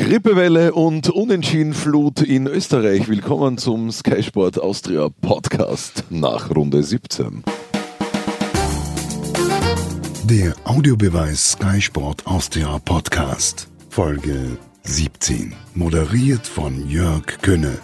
Grippewelle 0.00 0.72
und 0.72 1.10
Unentschiedenflut 1.10 2.22
in 2.22 2.46
Österreich. 2.46 3.06
Willkommen 3.10 3.58
zum 3.58 3.92
Sky 3.92 4.22
Sport 4.22 4.58
Austria 4.58 5.10
Podcast 5.20 6.04
nach 6.08 6.50
Runde 6.56 6.82
17. 6.82 7.44
Der 10.24 10.54
Audiobeweis 10.64 11.52
Sky 11.52 11.82
Sport 11.82 12.26
Austria 12.26 12.78
Podcast, 12.82 13.68
Folge 13.90 14.56
17. 14.84 15.52
Moderiert 15.74 16.46
von 16.46 16.88
Jörg 16.88 17.26
Könne. 17.42 17.76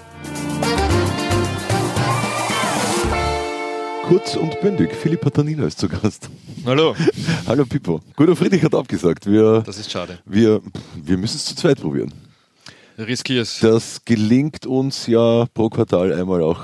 Kurz 4.04 4.36
und 4.36 4.58
bündig, 4.62 4.94
Philipp 4.94 5.20
Patanina 5.20 5.66
ist 5.66 5.78
zu 5.78 5.88
Gast. 5.88 6.30
Hallo. 6.66 6.96
Hallo 7.46 7.64
Pippo. 7.64 8.00
Guter 8.16 8.34
Friedrich 8.34 8.64
hat 8.64 8.74
abgesagt. 8.74 9.24
Wir, 9.26 9.62
Das 9.64 9.78
ist 9.78 9.88
schade. 9.88 10.18
wir, 10.24 10.60
wir 10.96 11.16
müssen 11.16 11.36
es 11.36 11.44
zu 11.44 11.54
zweit 11.54 11.80
probieren. 11.80 12.12
Riskier's. 12.98 13.60
Das 13.60 14.04
gelingt 14.04 14.66
uns 14.66 15.06
ja 15.06 15.46
pro 15.54 15.68
Quartal 15.68 16.12
einmal 16.12 16.42
auch 16.42 16.60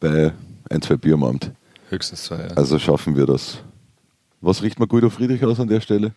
bei 0.00 0.32
ein, 0.68 0.82
zwei 0.82 0.96
Bier 0.96 1.14
am 1.14 1.22
Abend. 1.22 1.52
Höchstens 1.90 2.24
zwei, 2.24 2.38
ja. 2.38 2.48
Also 2.56 2.80
schaffen 2.80 3.16
wir 3.16 3.24
das. 3.26 3.58
Was 4.40 4.62
riecht 4.64 4.80
man 4.80 4.88
Guido 4.88 5.10
Friedrich 5.10 5.44
aus 5.44 5.60
an 5.60 5.68
der 5.68 5.80
Stelle? 5.80 6.12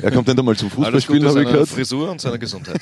Er 0.00 0.10
kommt 0.10 0.28
nicht 0.28 0.38
einmal 0.38 0.56
zum 0.56 0.70
Fußballspielen, 0.70 1.28
habe 1.28 1.42
ich 1.42 1.48
gehört. 1.48 1.68
Frisur 1.68 2.10
und 2.10 2.18
seiner 2.18 2.38
Gesundheit. 2.38 2.80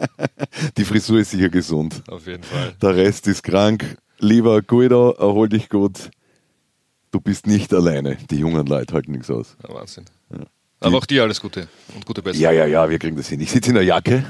Die 0.78 0.84
Frisur 0.84 1.18
ist 1.18 1.32
sicher 1.32 1.50
gesund. 1.50 2.02
Auf 2.08 2.26
jeden 2.26 2.42
Fall. 2.42 2.72
Der 2.80 2.96
Rest 2.96 3.26
ist 3.26 3.42
krank. 3.42 3.98
Lieber 4.18 4.62
Guido, 4.62 5.10
erhol 5.18 5.50
dich 5.50 5.68
gut. 5.68 6.10
Du 7.10 7.20
bist 7.20 7.46
nicht 7.46 7.72
alleine. 7.72 8.16
Die 8.30 8.36
jungen 8.36 8.66
Leute 8.66 8.94
halten 8.94 9.12
nichts 9.12 9.30
aus. 9.30 9.56
Ja, 9.66 9.74
Wahnsinn. 9.74 10.04
Aber 10.80 10.98
auch 10.98 11.06
dir 11.06 11.22
alles 11.22 11.40
Gute 11.40 11.68
und 11.94 12.04
gute 12.06 12.22
Besserung. 12.22 12.42
Ja, 12.42 12.52
ja, 12.52 12.66
ja, 12.66 12.88
wir 12.88 12.98
kriegen 12.98 13.16
das 13.16 13.28
hin. 13.28 13.40
Ich 13.40 13.50
sitze 13.50 13.70
in 13.70 13.74
der 13.74 13.84
Jacke. 13.84 14.24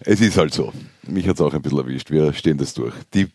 Es 0.00 0.20
ist 0.20 0.36
halt 0.36 0.54
so. 0.54 0.72
Mich 1.06 1.26
hat 1.28 1.34
es 1.34 1.40
auch 1.40 1.52
ein 1.52 1.60
bisschen 1.60 1.78
erwischt. 1.78 2.10
Wir 2.10 2.32
stehen 2.32 2.56
das 2.56 2.72
durch. 2.72 2.94
Die 3.12 3.28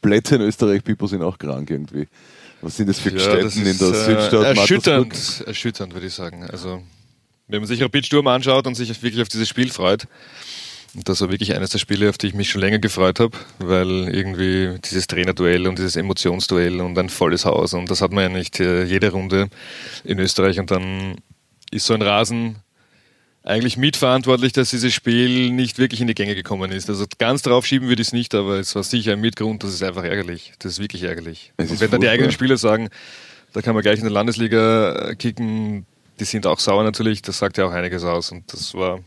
Plätze 0.00 0.36
in 0.36 0.42
Österreich, 0.42 0.82
Pipo, 0.82 1.06
sind 1.06 1.22
auch 1.22 1.38
krank 1.38 1.70
irgendwie. 1.70 2.08
Was 2.60 2.76
sind 2.76 2.88
das 2.88 2.98
für 2.98 3.10
Ja, 3.10 3.20
Städten 3.20 3.44
das 3.44 3.56
in 3.56 3.64
der 3.64 3.72
äh, 3.72 3.76
Südstadt? 3.76 4.56
Erschütternd, 4.56 5.44
erschütternd, 5.46 5.94
würde 5.94 6.06
ich 6.06 6.14
sagen. 6.14 6.44
Also, 6.44 6.82
wenn 7.46 7.60
man 7.60 7.68
sich 7.68 7.80
Rapid 7.82 8.06
Sturm 8.06 8.26
anschaut 8.26 8.66
und 8.66 8.74
sich 8.74 8.88
wirklich 9.02 9.22
auf 9.22 9.28
dieses 9.28 9.48
Spiel 9.48 9.70
freut, 9.70 10.08
und 10.94 11.08
das 11.08 11.20
war 11.20 11.30
wirklich 11.30 11.54
eines 11.54 11.70
der 11.70 11.78
Spiele, 11.78 12.08
auf 12.08 12.18
die 12.18 12.28
ich 12.28 12.34
mich 12.34 12.50
schon 12.50 12.60
länger 12.60 12.78
gefreut 12.78 13.20
habe, 13.20 13.36
weil 13.58 14.08
irgendwie 14.08 14.78
dieses 14.90 15.06
Trainerduell 15.06 15.66
und 15.66 15.78
dieses 15.78 15.96
Emotionsduell 15.96 16.80
und 16.80 16.98
ein 16.98 17.08
volles 17.08 17.44
Haus 17.44 17.74
und 17.74 17.90
das 17.90 18.00
hat 18.00 18.12
man 18.12 18.24
ja 18.24 18.28
nicht 18.28 18.60
äh, 18.60 18.84
jede 18.84 19.10
Runde 19.10 19.48
in 20.04 20.18
Österreich 20.18 20.58
und 20.58 20.70
dann 20.70 21.16
ist 21.70 21.86
so 21.86 21.94
ein 21.94 22.02
Rasen 22.02 22.56
eigentlich 23.48 23.76
mitverantwortlich, 23.76 24.52
dass 24.52 24.70
dieses 24.70 24.92
Spiel 24.92 25.50
nicht 25.50 25.78
wirklich 25.78 26.00
in 26.00 26.06
die 26.06 26.14
Gänge 26.14 26.34
gekommen 26.34 26.70
ist. 26.70 26.90
Also 26.90 27.06
ganz 27.18 27.42
drauf 27.42 27.64
schieben 27.64 27.88
würde 27.88 28.02
ich 28.02 28.08
es 28.08 28.12
nicht, 28.12 28.34
aber 28.34 28.58
es 28.58 28.74
war 28.74 28.82
sicher 28.82 29.12
ein 29.12 29.20
Mitgrund, 29.20 29.64
das 29.64 29.72
ist 29.72 29.82
einfach 29.82 30.04
ärgerlich. 30.04 30.52
Das 30.58 30.72
ist 30.72 30.78
wirklich 30.80 31.02
ärgerlich. 31.04 31.52
Es 31.56 31.70
und 31.70 31.80
wenn 31.80 31.90
dann 31.90 32.00
die 32.00 32.08
eigenen 32.08 32.30
Spieler 32.30 32.58
sagen, 32.58 32.90
da 33.54 33.62
kann 33.62 33.74
man 33.74 33.82
gleich 33.82 33.98
in 33.98 34.04
der 34.04 34.12
Landesliga 34.12 35.14
kicken, 35.14 35.86
die 36.20 36.24
sind 36.24 36.46
auch 36.46 36.58
sauer 36.58 36.84
natürlich, 36.84 37.22
das 37.22 37.38
sagt 37.38 37.56
ja 37.58 37.66
auch 37.66 37.72
einiges 37.72 38.04
aus. 38.04 38.32
Und 38.32 38.52
das 38.52 38.74
war, 38.74 39.00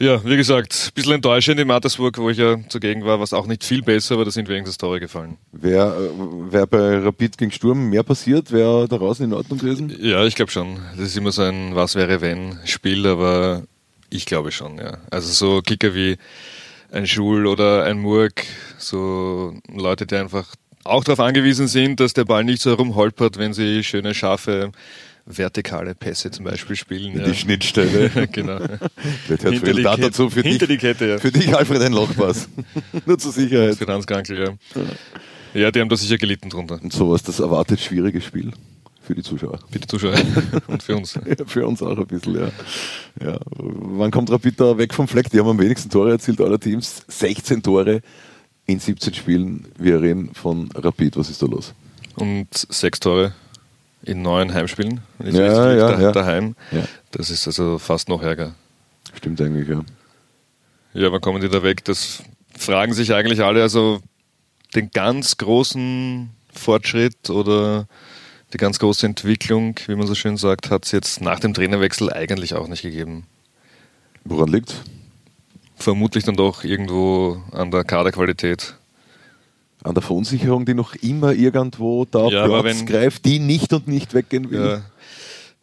ja, 0.00 0.24
wie 0.24 0.36
gesagt, 0.36 0.88
ein 0.88 0.94
bisschen 0.94 1.12
enttäuschend 1.12 1.60
in 1.60 1.68
Mattersburg, 1.68 2.16
wo 2.16 2.30
ich 2.30 2.38
ja 2.38 2.56
zugegen 2.68 3.04
war, 3.04 3.20
was 3.20 3.34
auch 3.34 3.46
nicht 3.46 3.62
viel 3.62 3.82
besser, 3.82 4.14
aber 4.14 4.24
da 4.24 4.30
sind 4.30 4.48
wenigstens 4.48 4.78
Tore 4.78 4.98
gefallen. 4.98 5.36
Wäre 5.52 6.10
wär 6.50 6.66
bei 6.66 6.98
Rapid 6.98 7.36
gegen 7.36 7.50
Sturm 7.52 7.90
mehr 7.90 8.02
passiert? 8.02 8.50
Wäre 8.50 8.88
da 8.88 8.96
draußen 8.96 9.26
in 9.26 9.34
Ordnung 9.34 9.58
gewesen? 9.58 9.94
Ja, 10.00 10.24
ich 10.24 10.34
glaube 10.34 10.50
schon. 10.50 10.78
Das 10.96 11.08
ist 11.08 11.16
immer 11.18 11.32
so 11.32 11.42
ein 11.42 11.74
Was 11.74 11.96
wäre 11.96 12.22
wenn 12.22 12.58
Spiel, 12.64 13.06
aber 13.06 13.64
ich 14.08 14.24
glaube 14.24 14.52
schon, 14.52 14.78
ja. 14.78 14.98
Also 15.10 15.32
so 15.32 15.60
Kicker 15.60 15.94
wie 15.94 16.16
ein 16.90 17.06
Schul 17.06 17.46
oder 17.46 17.84
ein 17.84 18.00
Murk, 18.00 18.44
so 18.78 19.54
Leute, 19.68 20.06
die 20.06 20.16
einfach 20.16 20.46
auch 20.84 21.04
darauf 21.04 21.20
angewiesen 21.20 21.68
sind, 21.68 22.00
dass 22.00 22.14
der 22.14 22.24
Ball 22.24 22.42
nicht 22.42 22.62
so 22.62 22.70
herumholpert, 22.70 23.36
wenn 23.36 23.52
sie 23.52 23.84
schöne, 23.84 24.14
scharfe, 24.14 24.72
vertikale 25.26 25.94
Pässe 25.94 26.30
zum 26.30 26.44
Beispiel 26.44 26.76
spielen. 26.76 27.12
In 27.12 27.20
ja. 27.20 27.26
die 27.26 27.34
Schnittstelle. 27.34 28.10
genau. 28.32 28.58
Vielleicht 29.26 29.44
hört 29.44 29.54
Hinter 29.54 29.74
die 29.74 29.82
da 29.82 29.94
Kette- 29.94 30.02
dazu 30.02 30.30
für 30.30 30.42
hinter 30.42 30.66
dich, 30.66 30.78
die 30.78 30.86
Kette, 30.86 31.06
ja. 31.06 31.18
für 31.18 31.30
dich, 31.32 31.54
Alfred, 31.54 31.82
ein 31.82 31.92
Lochpass. 31.92 32.48
Nur 33.06 33.18
zur 33.18 33.32
Sicherheit. 33.32 33.76
Für 33.76 33.86
Hans 33.86 34.06
Krankel, 34.06 34.38
ja. 34.38 34.82
Ja, 35.52 35.70
die 35.70 35.80
haben 35.80 35.88
da 35.88 35.96
sicher 35.96 36.18
gelitten 36.18 36.50
drunter. 36.50 36.80
Und 36.82 36.92
sowas, 36.92 37.22
das 37.22 37.40
erwartet 37.40 37.80
schwieriges 37.80 38.24
Spiel 38.24 38.52
für 39.02 39.14
die 39.14 39.22
Zuschauer. 39.22 39.58
Bitte 39.70 39.88
Zuschauer 39.88 40.14
und 40.68 40.82
für 40.82 40.96
uns. 40.96 41.14
Ja, 41.14 41.44
für 41.46 41.66
uns 41.66 41.82
auch 41.82 41.98
ein 41.98 42.06
bisschen, 42.06 42.36
ja. 42.36 42.50
ja. 43.22 43.38
Wann 43.56 44.10
kommt 44.10 44.30
Rapid 44.30 44.60
da 44.60 44.78
weg 44.78 44.94
vom 44.94 45.08
Fleck? 45.08 45.30
Die 45.30 45.38
haben 45.38 45.48
am 45.48 45.58
wenigsten 45.58 45.90
Tore 45.90 46.10
erzielt 46.12 46.40
aller 46.40 46.60
Teams. 46.60 47.02
16 47.08 47.62
Tore 47.62 48.00
in 48.66 48.78
17 48.78 49.14
Spielen. 49.14 49.66
Wir 49.78 50.00
reden 50.00 50.30
von 50.34 50.70
Rapid. 50.74 51.16
Was 51.16 51.30
ist 51.30 51.42
da 51.42 51.46
los? 51.46 51.74
und 52.16 52.48
sechs 52.52 53.00
Tore 53.00 53.32
in 54.02 54.22
neun 54.22 54.52
Heimspielen. 54.52 55.00
Ja, 55.18 55.26
ist 55.26 55.34
es 55.34 55.38
ja, 55.38 55.74
da, 55.74 56.00
ja. 56.00 56.12
daheim. 56.12 56.56
Ja. 56.70 56.84
Das 57.10 57.30
ist 57.30 57.46
also 57.46 57.78
fast 57.78 58.08
noch 58.08 58.22
ärger. 58.22 58.54
Stimmt 59.14 59.40
eigentlich, 59.40 59.68
ja. 59.68 59.82
Ja, 60.94 61.12
wann 61.12 61.20
kommen 61.20 61.40
die 61.40 61.48
da 61.48 61.62
weg? 61.62 61.84
Das 61.84 62.22
fragen 62.56 62.92
sich 62.92 63.12
eigentlich 63.14 63.42
alle. 63.42 63.62
Also 63.62 64.00
den 64.74 64.90
ganz 64.90 65.36
großen 65.36 66.30
Fortschritt 66.52 67.30
oder 67.30 67.86
die 68.52 68.58
ganz 68.58 68.78
große 68.78 69.06
Entwicklung, 69.06 69.76
wie 69.86 69.94
man 69.94 70.06
so 70.06 70.14
schön 70.14 70.36
sagt, 70.36 70.70
hat 70.70 70.84
es 70.84 70.92
jetzt 70.92 71.20
nach 71.20 71.38
dem 71.38 71.54
Trainerwechsel 71.54 72.12
eigentlich 72.12 72.54
auch 72.54 72.66
nicht 72.66 72.82
gegeben. 72.82 73.26
Woran 74.24 74.48
liegt? 74.48 74.74
Vermutlich 75.76 76.24
dann 76.24 76.36
doch 76.36 76.64
irgendwo 76.64 77.42
an 77.52 77.70
der 77.70 77.84
Kaderqualität. 77.84 78.74
An 79.82 79.94
der 79.94 80.02
Verunsicherung, 80.02 80.66
die 80.66 80.74
noch 80.74 80.94
immer 80.96 81.32
irgendwo 81.32 82.04
da 82.04 82.28
Ja, 82.28 82.46
Platz 82.46 82.64
wenn- 82.64 82.86
greift, 82.86 83.24
die 83.24 83.38
nicht 83.38 83.72
und 83.72 83.88
nicht 83.88 84.12
weggehen 84.14 84.50
will. 84.50 84.60
Ja, 84.60 84.82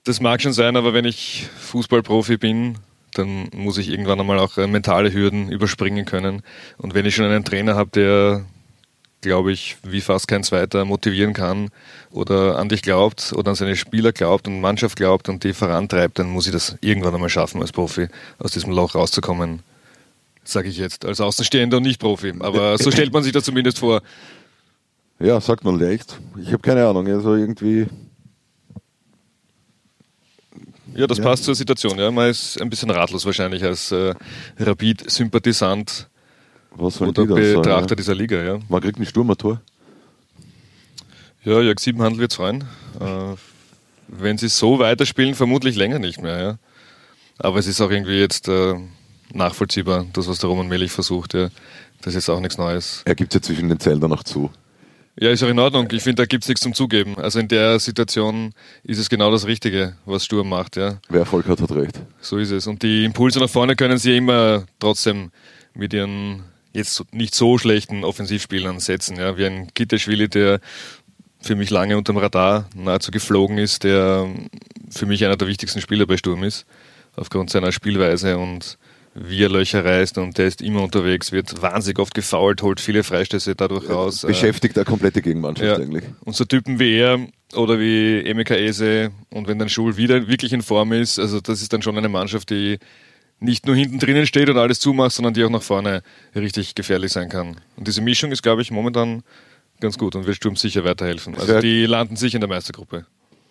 das 0.05 0.19
mag 0.22 0.41
schon 0.41 0.53
sein, 0.53 0.75
aber 0.75 0.94
wenn 0.94 1.05
ich 1.05 1.47
Fußballprofi 1.59 2.38
bin, 2.38 2.77
dann 3.13 3.50
muss 3.53 3.77
ich 3.77 3.89
irgendwann 3.89 4.19
einmal 4.19 4.39
auch 4.39 4.57
äh, 4.57 4.67
mentale 4.67 5.13
Hürden 5.13 5.51
überspringen 5.51 6.06
können. 6.06 6.41
Und 6.77 6.94
wenn 6.94 7.06
ich 7.06 7.16
schon 7.16 7.25
einen 7.25 7.44
Trainer 7.45 7.75
habe, 7.75 7.89
der, 7.91 8.45
glaube 9.22 9.51
ich, 9.51 9.77
wie 9.83 10.01
fast 10.01 10.27
kein 10.27 10.44
zweiter 10.44 10.85
motivieren 10.85 11.33
kann 11.33 11.69
oder 12.11 12.57
an 12.57 12.69
dich 12.69 12.81
glaubt 12.81 13.33
oder 13.35 13.50
an 13.50 13.56
seine 13.56 13.75
Spieler 13.75 14.11
glaubt 14.13 14.47
und 14.47 14.61
Mannschaft 14.61 14.95
glaubt 14.97 15.29
und 15.29 15.44
die 15.44 15.53
vorantreibt, 15.53 16.19
dann 16.19 16.29
muss 16.29 16.45
ich 16.47 16.53
das 16.53 16.75
irgendwann 16.81 17.13
einmal 17.16 17.29
schaffen 17.29 17.61
als 17.61 17.72
Profi, 17.72 18.07
aus 18.39 18.51
diesem 18.51 18.72
Loch 18.72 18.95
rauszukommen. 18.95 19.61
Sage 20.47 20.69
ich 20.69 20.78
jetzt, 20.78 21.03
als 21.03 21.19
Außenstehender 21.19 21.78
und 21.78 21.84
nicht 21.84 22.00
Profi. 22.00 22.34
Aber 22.40 22.78
so 22.80 22.90
stellt 22.90 23.12
man 23.12 23.22
sich 23.24 23.34
das 23.34 23.44
zumindest 23.44 23.80
vor. 23.80 24.02
Ja, 25.19 25.41
sagt 25.41 25.63
man 25.66 25.80
leicht. 25.80 26.19
Ich 26.40 26.47
habe 26.47 26.59
keine 26.59 26.85
Ahnung. 26.88 27.08
Also 27.08 27.35
irgendwie. 27.35 27.88
Ja, 30.96 31.06
das 31.06 31.18
Ja. 31.18 31.24
passt 31.25 31.44
zur 31.44 31.53
Situation. 31.56 31.97
Ja. 32.00 32.09
Man 32.12 32.30
ist 32.30 32.62
ein 32.62 32.69
bisschen 32.69 32.90
ratlos 32.90 33.25
wahrscheinlich 33.25 33.63
als 33.63 33.91
äh, 33.91 34.13
Rapid-Sympathisant 34.57 36.07
oder 36.78 37.12
die 37.12 37.28
sagen? 37.28 37.62
Betrachter 37.62 37.90
Ja? 37.91 37.96
dieser 37.96 38.16
Liga. 38.16 38.41
Ja, 38.44 38.59
Man 38.69 38.81
kriegt 38.81 39.00
ein 39.00 39.06
Sturm 39.06 39.30
ein 39.30 39.38
Tor. 39.38 39.62
ja 41.44 41.59
Jörg 41.62 41.80
Siebenhandel 41.80 42.22
wird 42.22 42.34
freuen. 42.34 42.62
Äh, 43.00 43.36
wenn 44.07 44.38
sie 44.38 44.47
so 44.47 44.80
weiterspielen, 44.80 45.36
vermutlich 45.36 45.75
länger 45.75 46.00
nicht 46.00 46.22
mehr. 46.22 46.40
Ja. 46.40 46.57
Aber 47.38 47.59
es 47.59 47.68
ist 47.68 47.81
auch 47.81 47.91
irgendwie 47.91 48.19
jetzt 48.19 48.47
äh, 48.47 48.75
nachvollziehbar, 49.33 50.05
das, 50.13 50.27
was 50.27 50.39
der 50.39 50.49
Roman 50.49 50.67
Melich 50.67 50.91
versucht. 50.91 51.33
Ja. 51.33 51.49
Das 52.01 52.13
ist 52.13 52.15
jetzt 52.15 52.29
auch 52.29 52.39
nichts 52.39 52.57
Neues. 52.57 53.01
Er 53.05 53.15
gibt 53.15 53.33
ja 53.33 53.41
zwischen 53.41 53.69
den 53.69 53.79
Zeilen 53.79 53.99
dann 53.99 54.09
noch 54.09 54.23
zu. 54.23 54.51
Ja, 55.19 55.31
ist 55.31 55.41
auch 55.41 55.47
in 55.47 55.57
Ordnung. 55.57 55.88
Ich 55.91 56.03
finde, 56.03 56.21
da 56.21 56.25
gibt 56.25 56.43
es 56.43 56.47
nichts 56.47 56.61
zum 56.61 56.75
Zugeben. 56.75 57.17
Also 57.17 57.39
in 57.39 57.47
der 57.47 57.79
Situation 57.79 58.53
ist 58.83 58.99
es 58.99 59.09
genau 59.09 59.31
das 59.31 59.47
Richtige, 59.47 59.95
was 60.05 60.25
Sturm 60.25 60.49
macht. 60.49 60.75
Ja. 60.75 60.99
Wer 61.09 61.21
Erfolg 61.21 61.47
hat, 61.47 61.59
hat 61.59 61.71
recht. 61.71 61.99
So 62.21 62.38
ist 62.38 62.51
es. 62.51 62.67
Und 62.67 62.83
die 62.83 63.03
Impulse 63.03 63.39
nach 63.39 63.49
vorne 63.49 63.75
können 63.75 63.97
sie 63.97 64.15
immer 64.15 64.65
trotzdem 64.79 65.31
mit 65.73 65.94
ihren 65.94 66.44
jetzt 66.71 67.03
nicht 67.12 67.33
so 67.33 67.57
schlechten 67.57 68.03
Offensivspielern 68.03 68.80
setzen. 68.80 69.18
Ja, 69.18 69.38
wie 69.38 69.47
ein 69.47 69.73
Kitteschwili, 69.73 70.30
der 70.30 70.59
für 71.41 71.56
mich 71.56 71.71
lange 71.71 71.97
unterm 71.97 72.18
Radar 72.18 72.69
nahezu 72.75 73.09
geflogen 73.09 73.57
ist, 73.57 73.83
der 73.83 74.27
für 74.89 75.07
mich 75.07 75.25
einer 75.25 75.38
der 75.38 75.47
wichtigsten 75.47 75.81
Spieler 75.81 76.06
bei 76.06 76.18
Sturm 76.18 76.44
ist, 76.44 76.68
aufgrund 77.15 77.50
seiner 77.50 77.71
Spielweise 77.71 78.38
und 78.38 78.77
wie 79.19 79.44
er 79.44 79.50
Löcher 79.50 79.84
reißt 79.84 80.18
und 80.19 80.38
der 80.38 80.46
ist 80.46 80.62
immer 80.62 80.84
unterwegs, 80.84 81.31
wird 81.31 81.62
wahnsinnig 81.62 82.00
oft 82.00 82.14
gefoult, 82.14 82.62
holt 82.62 82.80
viele 82.80 83.04
Freistöße 83.04 83.56
dadurch 83.56 83.90
raus. 83.90 84.24
Äh, 84.24 84.28
Beschäftigt 84.28 84.78
eine 84.78 84.86
komplette 84.86 85.22
Gegenmannschaft 85.22 85.80
ja. 85.80 85.84
eigentlich. 85.84 86.04
Und 86.24 86.36
so 86.36 86.46
Typen 86.46 86.80
wie 86.80 86.98
er 86.98 87.19
oder 87.54 87.80
wie 87.80 88.19
Emeka 88.19 88.56
Ese 88.56 89.12
und 89.30 89.48
wenn 89.48 89.58
dann 89.58 89.69
Schul 89.69 89.98
wieder 89.98 90.28
wirklich 90.28 90.54
in 90.54 90.62
Form 90.62 90.94
ist, 90.94 91.18
also 91.19 91.42
das 91.42 91.62
ist 91.62 91.74
dann 91.74 91.81
schon 91.81 91.98
eine 91.98 92.10
Mannschaft, 92.10 92.50
die 92.52 92.78
nicht 93.40 93.66
nur 93.66 93.75
hinten 93.75 94.00
drinnen 94.00 94.25
steht 94.25 94.50
und 94.50 94.58
alles 94.58 94.80
zumacht, 94.80 95.12
sondern 95.12 95.34
die 95.34 95.44
auch 95.44 95.50
nach 95.50 95.62
vorne 95.62 96.02
richtig 96.36 96.75
gefährlich 96.75 97.12
sein 97.12 97.30
kann. 97.30 97.58
Und 97.75 97.88
diese 97.88 98.02
Mischung 98.02 98.31
ist, 98.31 98.44
glaube 98.44 98.62
ich, 98.62 98.72
momentan 98.72 99.24
ganz 99.80 99.98
gut 99.98 100.16
und 100.16 100.25
wird 100.25 100.38
Sturm 100.38 100.56
sicher 100.56 100.84
weiterhelfen. 100.84 101.36
Also 101.36 101.60
die 101.60 101.86
landen 101.86 102.16
sicher 102.16 102.36
in 102.36 102.42
der 102.42 102.50
Meistergruppe. 102.50 103.06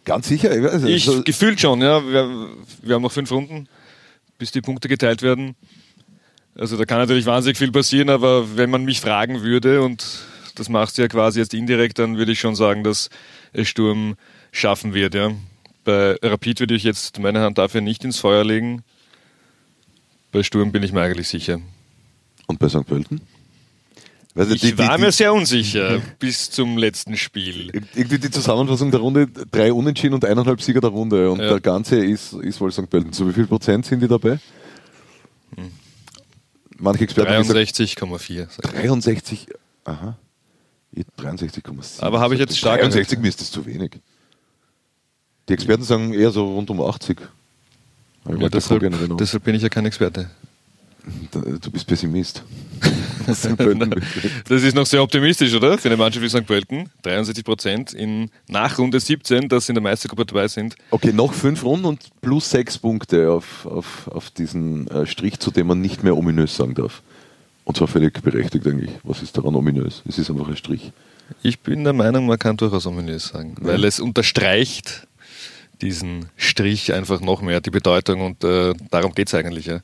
Ganz 0.05 0.29
sicher. 0.29 0.57
Ich, 0.57 0.63
weiß, 0.63 0.85
Ich 0.85 1.09
also, 1.09 1.23
gefühlt 1.23 1.61
schon, 1.61 1.83
ja. 1.83 2.05
Wir, 2.05 2.49
wir 2.83 2.95
haben 2.95 3.03
noch 3.03 3.13
fünf 3.13 3.31
Runden. 3.31 3.69
Bis 4.39 4.51
die 4.51 4.61
Punkte 4.61 4.89
geteilt 4.89 5.23
werden. 5.23 5.55
Also 6.55 6.77
da 6.77 6.85
kann 6.85 6.99
natürlich 6.99 7.27
wahnsinnig 7.27 7.59
viel 7.59 7.73
passieren, 7.73 8.09
aber 8.09 8.57
wenn 8.57 8.71
man 8.71 8.85
mich 8.85 9.01
fragen 9.01 9.43
würde, 9.43 9.83
und 9.83 10.25
das 10.55 10.69
machst 10.69 10.97
du 10.97 11.03
ja 11.03 11.09
quasi 11.09 11.39
jetzt 11.39 11.53
indirekt, 11.53 11.99
dann 11.99 12.17
würde 12.17 12.33
ich 12.33 12.41
schon 12.41 12.55
sagen, 12.55 12.83
dass 12.83 13.11
es 13.53 13.69
Sturm 13.69 14.17
schaffen 14.53 14.95
wird. 14.95 15.15
Ja. 15.15 15.33
Bei 15.85 16.17
Rapid 16.23 16.61
würde 16.61 16.75
ich 16.75 16.83
jetzt 16.83 17.19
meine 17.19 17.41
Hand 17.41 17.59
dafür 17.59 17.83
nicht 17.83 18.05
ins 18.05 18.19
Feuer 18.19 18.45
legen. 18.45 18.83
Bei 20.33 20.43
Sturm 20.43 20.73
bin 20.73 20.83
ich 20.83 20.93
mir 20.93 21.03
eigentlich 21.03 21.29
sicher. 21.29 21.61
Und 22.47 22.59
bei 22.59 22.69
St. 22.69 22.87
Pölten? 22.87 23.21
Also 24.37 24.55
ich 24.55 24.61
die, 24.61 24.77
war 24.77 24.97
die, 24.97 25.05
mir 25.05 25.13
sehr 25.13 25.33
unsicher 25.33 26.01
bis 26.19 26.51
zum 26.51 26.77
letzten 26.77 27.17
Spiel. 27.17 27.71
Irgendwie 27.95 28.19
die 28.19 28.31
Zusammenfassung 28.31 28.91
der 28.91 29.01
Runde, 29.01 29.29
drei 29.29 29.73
Unentschieden 29.73 30.15
und 30.15 30.25
eineinhalb 30.25 30.61
Sieger 30.61 30.83
der 30.83 30.91
Runde. 30.91 31.31
Und 31.31 31.41
ja. 31.41 31.49
der 31.49 31.61
Ganze 31.61 32.05
ist, 32.05 32.35
ist 32.35 32.61
wohl 32.61 32.71
St. 32.71 32.89
Pölten. 32.91 33.13
Zu 33.13 33.29
wie 33.29 33.33
viel 33.33 33.47
Prozent 33.47 33.87
sind 33.87 34.01
die 34.01 34.09
dabei? 34.09 34.39
Hm. 35.57 35.73
Manche 36.79 37.05
Experten 37.05 37.51
63,4. 37.51 38.61
63, 38.61 39.47
aha. 39.85 40.19
63,7. 41.19 42.03
Aber 42.03 42.21
habe 42.21 42.35
ich 42.35 42.41
jetzt 42.41 42.59
stark. 42.59 42.81
63 42.81 43.19
mir 43.19 43.29
ist 43.29 43.41
das 43.41 43.51
zu 43.51 43.65
wenig. 43.65 43.93
Die 45.49 45.53
Experten 45.55 45.85
sagen 45.85 46.13
eher 46.13 46.31
so 46.31 46.55
rund 46.55 46.69
um 46.69 46.81
80. 46.83 47.21
Ja, 48.29 48.49
deshalb, 48.49 49.17
deshalb 49.19 49.45
bin 49.45 49.55
ich 49.55 49.63
ja 49.63 49.69
kein 49.69 49.87
Experte. 49.87 50.31
Du 51.61 51.71
bist 51.71 51.87
Pessimist. 51.87 52.43
das 53.27 54.63
ist 54.63 54.75
noch 54.75 54.87
sehr 54.87 55.03
optimistisch, 55.03 55.55
oder? 55.55 55.79
Für 55.79 55.89
eine 55.89 55.97
Mannschaft 55.97 56.25
wie 56.25 56.29
St. 56.29 56.47
Pölten. 56.47 56.91
63 57.03 57.45
Prozent 57.45 57.93
in 57.93 58.31
nach 58.49 58.79
Runde 58.79 59.01
17, 59.01 59.49
dass 59.49 59.67
sie 59.67 59.73
in 59.73 59.75
der 59.75 59.83
Meistergruppe 59.83 60.27
dabei 60.27 60.49
sind. 60.49 60.77
Okay, 60.91 61.13
noch 61.13 61.33
fünf 61.33 61.65
Runden 61.65 61.87
und 61.87 62.01
plus 62.21 62.51
sechs 62.51 62.79
Punkte 62.79 63.31
auf, 63.31 63.67
auf, 63.67 64.09
auf 64.09 64.31
diesen 64.31 64.89
äh, 64.89 65.07
Strich, 65.07 65.39
zu 65.39 65.51
dem 65.51 65.69
man 65.69 65.81
nicht 65.81 66.03
mehr 66.03 66.17
ominös 66.17 66.57
sagen 66.57 66.75
darf. 66.75 67.03
Und 67.65 67.77
zwar 67.77 67.89
völlig 67.89 68.23
berechtigt 68.23 68.67
eigentlich. 68.67 68.91
Was 69.03 69.23
ist 69.23 69.37
daran 69.37 69.55
ominös? 69.55 70.03
Es 70.09 70.19
ist 70.19 70.31
einfach 70.31 70.49
ein 70.49 70.57
Strich. 70.57 70.93
Ich 71.43 71.61
bin 71.61 71.83
der 71.83 71.93
Meinung, 71.93 72.27
man 72.27 72.39
kann 72.39 72.57
durchaus 72.57 72.87
ominös 72.87 73.29
sagen, 73.29 73.57
ja. 73.61 73.67
weil 73.67 73.85
es 73.85 73.99
unterstreicht 73.99 75.07
diesen 75.83 76.27
Strich 76.37 76.93
einfach 76.93 77.21
noch 77.21 77.43
mehr, 77.43 77.61
die 77.61 77.71
Bedeutung 77.71 78.21
und 78.21 78.45
äh, 78.45 78.73
darum 78.91 79.13
geht 79.15 79.29
es 79.29 79.35
eigentlich. 79.35 79.67
Ja. 79.67 79.81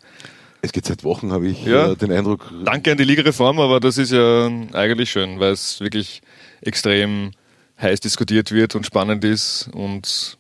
Es 0.65 0.71
geht 0.71 0.87
seit 0.87 1.03
Wochen, 1.03 1.33
habe 1.33 1.49
ich 1.49 1.65
ja. 1.65 1.91
äh, 1.91 1.97
den 1.97 2.13
Eindruck. 2.13 2.53
Danke 2.65 2.93
an 2.93 2.97
die 2.97 3.05
Ligareform, 3.05 3.59
aber 3.59 3.81
das 3.81 3.99
ist 3.99 4.13
ja 4.13 4.47
eigentlich 4.73 5.11
schön, 5.11 5.41
weil 5.41 5.51
es 5.51 5.81
wirklich 5.81 6.23
extrem 6.61 7.33
heiß 7.81 7.99
diskutiert 7.99 8.53
wird 8.53 8.77
und 8.77 8.87
spannend 8.87 9.25
ist 9.25 9.69
und 9.73 10.39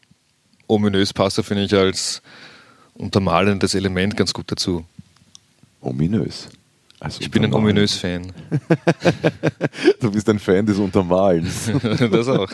ominös 0.68 1.12
passt 1.12 1.38
da, 1.38 1.42
finde 1.42 1.64
ich, 1.64 1.74
als 1.74 2.22
untermalendes 2.94 3.74
Element 3.74 4.16
ganz 4.16 4.32
gut 4.32 4.50
dazu. 4.52 4.84
Ominös. 5.80 6.48
Also 7.00 7.20
ich 7.20 7.30
bin 7.32 7.44
ein 7.44 7.52
ominös 7.52 7.96
Fan. 7.96 8.32
du 10.00 10.12
bist 10.12 10.28
ein 10.28 10.38
Fan 10.38 10.64
des 10.64 10.78
Untermalens. 10.78 11.68
das 11.82 12.28
auch. 12.28 12.48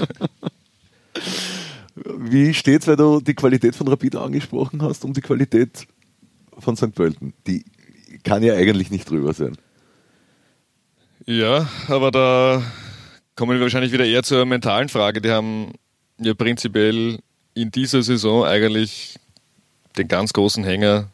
Wie 2.17 2.55
steht's, 2.55 2.87
weil 2.87 2.97
du 2.97 3.21
die 3.21 3.35
Qualität 3.35 3.77
von 3.77 3.89
Rapid 3.89 4.17
angesprochen 4.17 4.81
hast, 4.81 5.05
um 5.05 5.13
die 5.13 5.21
Qualität 5.21 5.87
von 6.59 6.77
St. 6.77 6.95
Pölten. 6.95 7.33
Die 7.47 7.65
kann 8.25 8.43
ja 8.43 8.55
eigentlich 8.55 8.91
nicht 8.91 9.09
drüber 9.09 9.33
sein. 9.33 9.57
Ja, 11.27 11.69
aber 11.89 12.11
da 12.11 12.63
kommen 13.37 13.53
wir 13.53 13.61
wahrscheinlich 13.61 13.93
wieder 13.93 14.05
eher 14.05 14.23
zur 14.23 14.45
mentalen 14.47 14.89
Frage. 14.89 15.21
Die 15.21 15.31
haben 15.31 15.73
ja 16.19 16.35
prinzipiell 16.35 17.19
in 17.55 17.71
dieser 17.71 18.03
Saison 18.03 18.45
eigentlich 18.45 19.19
den 19.97 20.09
ganz 20.09 20.33
großen 20.33 20.65
Hänger, 20.65 21.09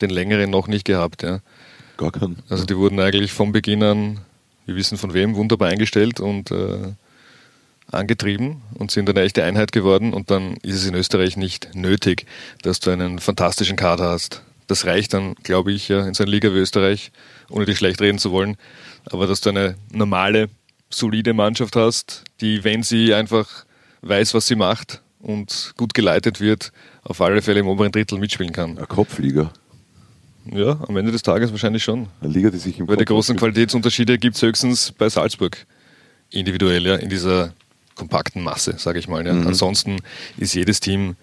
den 0.00 0.10
längeren 0.10 0.50
noch 0.50 0.68
nicht 0.68 0.84
gehabt. 0.84 1.22
Ja. 1.22 1.40
Gar 1.96 2.12
keinen. 2.12 2.42
Also 2.48 2.64
die 2.64 2.76
wurden 2.76 3.00
eigentlich 3.00 3.32
vom 3.32 3.52
Beginn 3.52 3.82
an, 3.82 4.20
wir 4.66 4.76
wissen 4.76 4.98
von 4.98 5.14
wem, 5.14 5.34
wunderbar 5.34 5.68
eingestellt 5.68 6.20
und 6.20 6.50
äh, 6.50 6.92
angetrieben 7.90 8.62
und 8.74 8.90
sind 8.90 9.08
eine 9.08 9.20
echte 9.22 9.44
Einheit 9.44 9.72
geworden. 9.72 10.12
Und 10.12 10.30
dann 10.30 10.56
ist 10.62 10.76
es 10.76 10.86
in 10.86 10.94
Österreich 10.94 11.36
nicht 11.36 11.74
nötig, 11.74 12.26
dass 12.62 12.80
du 12.80 12.90
einen 12.90 13.18
fantastischen 13.18 13.76
Kader 13.76 14.10
hast. 14.10 14.42
Das 14.68 14.84
reicht 14.84 15.14
dann, 15.14 15.34
glaube 15.42 15.72
ich, 15.72 15.88
ja, 15.88 16.06
in 16.06 16.14
so 16.14 16.22
einer 16.22 16.30
Liga 16.30 16.52
wie 16.52 16.58
Österreich, 16.58 17.10
ohne 17.50 17.64
dich 17.64 17.78
schlecht 17.78 18.00
reden 18.00 18.18
zu 18.18 18.30
wollen. 18.30 18.56
Aber 19.06 19.26
dass 19.26 19.40
du 19.40 19.48
eine 19.48 19.74
normale, 19.90 20.48
solide 20.90 21.34
Mannschaft 21.34 21.74
hast, 21.76 22.22
die, 22.40 22.64
wenn 22.64 22.82
sie 22.82 23.12
einfach 23.14 23.64
weiß, 24.02 24.34
was 24.34 24.46
sie 24.46 24.56
macht 24.56 25.02
und 25.20 25.72
gut 25.76 25.94
geleitet 25.94 26.40
wird, 26.40 26.72
auf 27.02 27.20
alle 27.20 27.42
Fälle 27.42 27.60
im 27.60 27.66
oberen 27.66 27.92
Drittel 27.92 28.18
mitspielen 28.18 28.52
kann. 28.52 28.76
Eine 28.76 28.86
Kopfliga. 28.86 29.52
Ja, 30.50 30.78
am 30.86 30.96
Ende 30.96 31.12
des 31.12 31.22
Tages 31.22 31.50
wahrscheinlich 31.50 31.82
schon. 31.82 32.08
Eine 32.20 32.32
Liga, 32.32 32.50
die 32.50 32.58
sich 32.58 32.78
im 32.78 32.88
Weil 32.88 32.96
die 32.96 33.04
großen 33.04 33.36
Qualitätsunterschiede 33.36 34.18
gibt 34.18 34.36
es 34.36 34.42
höchstens 34.42 34.92
bei 34.92 35.08
Salzburg. 35.08 35.66
Individuell, 36.30 36.86
ja, 36.86 36.96
in 36.96 37.08
dieser 37.08 37.52
kompakten 37.94 38.42
Masse, 38.42 38.74
sage 38.78 38.98
ich 38.98 39.08
mal. 39.08 39.26
Ja. 39.26 39.32
Mhm. 39.32 39.46
Ansonsten 39.46 39.96
ist 40.36 40.54
jedes 40.54 40.80
Team 40.80 41.16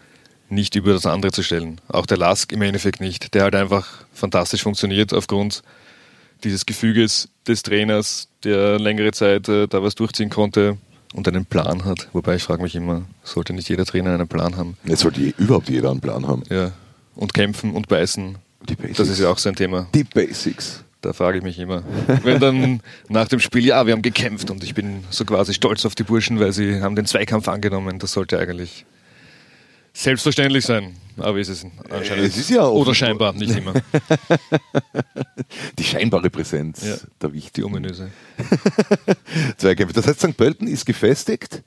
nicht 0.50 0.76
über 0.76 0.94
das 0.94 1.06
andere 1.06 1.32
zu 1.32 1.44
stellen. 1.44 1.82
Auch 1.88 2.06
der 2.06 2.18
Lask 2.18 2.52
im 2.52 2.62
Endeffekt 2.62 3.02
nicht, 3.02 3.34
der 3.34 3.44
halt 3.44 3.56
einfach 3.56 4.06
fantastisch 4.14 4.64
funktioniert 4.64 5.14
aufgrund 5.14 5.64
dieses 6.44 6.66
Gefüges 6.66 7.30
des 7.48 7.64
Trainers, 7.64 8.28
der 8.44 8.80
längere 8.80 9.12
Zeit 9.12 9.50
äh, 9.50 9.68
da 9.68 9.82
was 9.82 9.96
durchziehen 9.96 10.30
konnte 10.30 10.78
und 11.14 11.28
einen 11.28 11.46
Plan 11.46 11.86
hat. 11.86 12.10
Wobei 12.14 12.36
ich 12.36 12.44
frage 12.44 12.62
mich 12.62 12.76
immer, 12.76 13.04
sollte 13.24 13.54
nicht 13.54 13.70
jeder 13.70 13.86
Trainer 13.86 14.14
einen 14.14 14.28
Plan 14.28 14.58
haben? 14.58 14.78
Jetzt 14.84 15.02
sollte 15.02 15.22
je, 15.22 15.34
überhaupt 15.38 15.70
jeder 15.70 15.92
einen 15.92 16.02
Plan 16.02 16.28
haben. 16.28 16.44
Ja. 16.50 16.72
Und 17.16 17.34
kämpfen 17.34 17.72
und 17.74 17.88
beißen. 17.88 18.38
Die 18.68 18.76
Basics. 18.76 18.98
Das 18.98 19.10
ist 19.10 19.20
ja 19.20 19.30
auch 19.30 19.38
sein 19.38 19.56
Thema. 19.56 19.88
Die 19.94 20.04
Basics. 20.04 20.84
Da 21.02 21.14
frage 21.14 21.38
ich 21.38 21.44
mich 21.44 21.60
immer. 21.60 21.84
Wenn 22.24 22.40
dann 22.40 22.82
nach 23.10 23.28
dem 23.28 23.40
Spiel, 23.40 23.64
ja, 23.64 23.86
wir 23.86 23.94
haben 23.94 24.02
gekämpft 24.02 24.50
und 24.50 24.64
ich 24.64 24.74
bin 24.74 25.04
so 25.12 25.24
quasi 25.24 25.54
stolz 25.54 25.86
auf 25.86 25.94
die 25.94 26.04
Burschen, 26.04 26.40
weil 26.40 26.52
sie 26.52 26.82
haben 26.82 26.96
den 26.96 27.06
Zweikampf 27.06 27.48
angenommen. 27.48 28.00
Das 28.00 28.12
sollte 28.12 28.40
eigentlich 28.40 28.86
selbstverständlich 29.96 30.66
sein. 30.66 30.96
Aber 31.18 31.40
ist 31.40 31.48
es 31.48 31.66
anscheinend. 31.90 32.26
Es 32.26 32.38
ist 32.38 32.50
ja 32.50 32.68
Oder 32.68 32.94
scheinbar, 32.94 33.34
nicht 33.34 33.56
immer. 33.56 33.74
Die 35.80 35.84
scheinbare 35.84 36.30
Präsenz 36.30 36.86
ja, 36.86 36.96
der 37.22 37.34
wichtig. 37.34 37.54
Die 37.54 37.64
ominöse. 37.64 38.12
Zweikämpfe. 39.58 39.94
Das 39.94 40.08
heißt, 40.08 40.20
St. 40.20 40.36
Pölten 40.36 40.68
ist 40.68 40.86
gefestigt, 40.86 41.64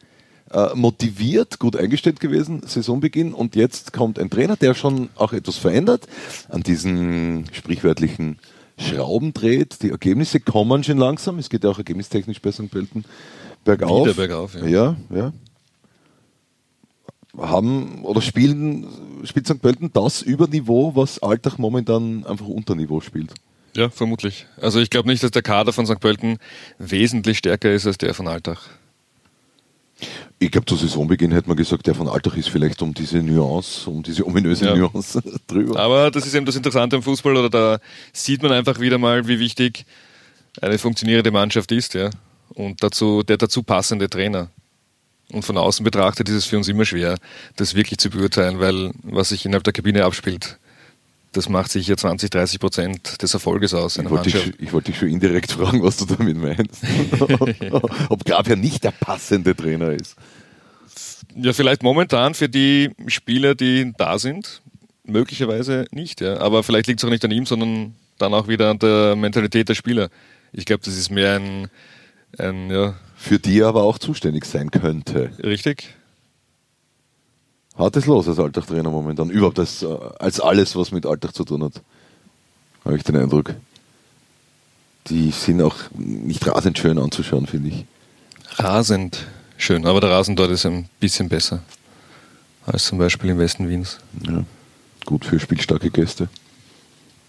äh, 0.50 0.75
motiviert, 0.75 1.58
gut 1.58 1.76
eingestellt 1.76 2.20
gewesen, 2.20 2.62
Saisonbeginn 2.66 3.32
und 3.32 3.56
jetzt 3.56 3.94
kommt 3.94 4.19
ein 4.19 4.28
Trainer, 4.28 4.56
der 4.56 4.75
schon 4.75 5.08
auch 5.16 5.32
etwas 5.32 5.56
verändert, 5.56 6.06
an 6.50 6.62
diesen 6.62 7.46
sprichwörtlichen 7.52 8.38
Schrauben 8.76 9.32
dreht. 9.32 9.82
Die 9.82 9.90
Ergebnisse 9.90 10.40
kommen 10.40 10.85
schon 10.85 10.99
langsam. 10.99 11.38
Es 11.38 11.49
geht 11.49 11.64
ja 11.64 11.70
auch 11.70 11.78
ergebnistechnisch 11.78 12.42
bei 12.42 12.52
St. 12.52 12.70
Pölten 12.70 13.06
bergauf. 13.64 14.06
Wieder 14.06 14.14
bergauf, 14.14 14.54
ja. 14.54 14.66
Ja, 14.66 14.97
ja 15.14 15.32
haben 17.40 18.04
oder 18.04 18.21
spielen, 18.21 18.87
spielt 19.25 19.47
St. 19.47 19.61
Pölten 19.61 19.90
das 19.92 20.23
Überniveau, 20.23 20.95
was 20.95 21.23
Alltag 21.23 21.59
momentan 21.59 22.25
einfach 22.26 22.47
unter 22.47 22.75
Niveau 22.75 23.00
spielt. 23.00 23.33
Ja, 23.76 23.90
vermutlich. 23.90 24.47
Also 24.61 24.80
ich 24.80 24.90
glaube 24.90 25.09
nicht, 25.09 25.23
dass 25.23 25.30
der 25.30 25.42
Kader 25.42 25.73
von 25.73 25.87
St. 25.87 26.00
Pölten 26.00 26.38
wesentlich 26.78 27.38
stärker 27.38 27.73
ist 27.73 27.87
als 27.87 27.99
der 27.99 28.14
von 28.14 28.26
Alltag. 28.26 28.59
Ich 30.38 30.52
glaube, 30.52 30.66
zu 30.66 30.76
Saisonbeginn 30.76 31.33
hätte 31.33 31.49
man 31.49 31.57
gesagt, 31.57 31.87
der 31.88 31.95
von 31.95 32.09
Alltag 32.09 32.37
ist 32.37 32.49
vielleicht 32.49 32.80
um 32.83 32.95
diese 32.95 33.18
Nuance, 33.18 33.90
um 33.90 34.02
diese 34.02 34.25
ominöse 34.25 34.66
ja. 34.66 34.76
Nuance 34.76 35.21
drüber. 35.49 35.78
Aber 35.78 36.11
das 36.11 36.26
ist 36.26 36.35
eben 36.35 36.47
das 36.47 36.54
Interessante 36.54 36.97
am 36.97 37.02
Fußball, 37.02 37.37
oder 37.37 37.50
da 37.50 37.78
sieht 38.12 38.42
man 38.42 38.52
einfach 38.52 38.78
wieder 38.78 38.99
mal, 38.99 39.26
wie 39.26 39.40
wichtig 39.40 39.85
eine 40.61 40.78
funktionierende 40.78 41.33
Mannschaft 41.33 41.73
ist, 41.73 41.95
ja. 41.95 42.11
Und 42.54 42.83
dazu, 42.83 43.23
der 43.23 43.37
dazu 43.37 43.62
passende 43.62 44.09
Trainer. 44.09 44.50
Und 45.32 45.44
von 45.44 45.58
außen 45.58 45.85
betrachtet 45.85 46.28
ist 46.28 46.35
es 46.35 46.44
für 46.47 46.56
uns 46.56 46.68
immer 46.68 46.85
schwer, 46.85 47.16
das 47.56 47.75
wirklich 47.75 47.99
zu 47.99 48.08
beurteilen, 48.08 48.61
weil 48.61 48.92
was 49.02 49.28
sich 49.28 49.44
innerhalb 49.44 49.64
der 49.64 49.75
Kabine 49.75 50.04
abspielt, 50.04 50.58
das 51.32 51.49
macht 51.49 51.70
sicher 51.70 51.97
20, 51.97 52.30
30 52.30 52.58
Prozent 52.58 53.23
des 53.23 53.35
Erfolges 53.35 53.75
aus. 53.75 53.99
Ich 53.99 54.08
wollte, 54.08 54.30
dich, 54.30 54.54
ich 54.58 54.73
wollte, 54.73 54.90
dich, 54.90 54.99
schon 54.99 55.08
indirekt 55.08 55.52
fragen, 55.52 55.82
was 55.82 55.99
du 55.99 56.06
damit 56.06 56.38
meinst. 56.38 56.82
Ob 58.08 58.28
ja 58.28 58.56
nicht 58.56 58.85
der 58.85 58.92
passende 58.92 59.54
Trainer 59.54 59.90
ist. 59.90 60.16
Ja, 61.35 61.52
vielleicht 61.52 61.82
momentan 61.82 62.35
für 62.35 62.49
die 62.49 62.90
Spieler, 63.06 63.54
die 63.54 63.92
da 63.99 64.18
sind, 64.18 64.62
möglicherweise 65.04 65.87
nicht. 65.90 66.20
Ja. 66.20 66.38
Aber 66.38 66.62
vielleicht 66.62 66.87
liegt 66.87 67.00
es 67.00 67.04
auch 67.04 67.11
nicht 67.11 67.25
an 67.25 67.30
ihm, 67.30 67.47
sondern 67.47 67.94
dann 68.18 68.35
auch 68.35 68.49
wieder 68.49 68.70
an 68.70 68.78
der 68.78 69.14
Mentalität 69.14 69.68
der 69.68 69.75
Spieler. 69.75 70.08
Ich 70.52 70.64
glaube, 70.64 70.82
das 70.85 70.97
ist 70.97 71.11
mehr 71.11 71.37
ein, 71.37 71.68
ein 72.38 72.70
ja, 72.70 72.94
für 73.18 73.40
die 73.40 73.58
er 73.58 73.66
aber 73.66 73.82
auch 73.82 73.98
zuständig 73.98 74.44
sein 74.44 74.70
könnte. 74.70 75.32
Richtig. 75.42 75.94
Hat 77.76 77.96
es 77.96 78.06
los 78.06 78.28
als 78.28 78.38
Alltagtrainer 78.38 78.90
momentan. 78.90 79.28
Überhaupt 79.28 79.58
als, 79.58 79.82
äh, 79.82 79.87
als 80.18 80.40
alles, 80.40 80.76
was 80.76 80.92
mit 80.92 81.04
Alltag 81.04 81.34
zu 81.34 81.44
tun 81.44 81.64
hat. 81.64 81.82
Habe 82.84 82.96
ich 82.96 83.02
den 83.02 83.16
Eindruck. 83.16 83.54
Die 85.08 85.30
sind 85.32 85.60
auch 85.62 85.76
nicht 85.96 86.46
rasend 86.46 86.78
schön 86.78 86.98
anzuschauen, 86.98 87.46
finde 87.46 87.70
ich. 87.70 87.84
Rasend 88.56 89.26
schön, 89.56 89.84
aber 89.84 90.00
der 90.00 90.10
Rasen 90.10 90.37
dort 90.37 90.50
ist 90.50 90.64
ein 90.64 90.88
bisschen 91.00 91.28
besser 91.28 91.62
als 92.66 92.84
zum 92.84 92.98
Beispiel 92.98 93.30
im 93.30 93.38
Westen 93.38 93.68
Wiens. 93.68 93.98
Ja, 94.26 94.44
gut 95.06 95.25
für 95.25 95.40
spielstarke 95.40 95.90
Gäste. 95.90 96.28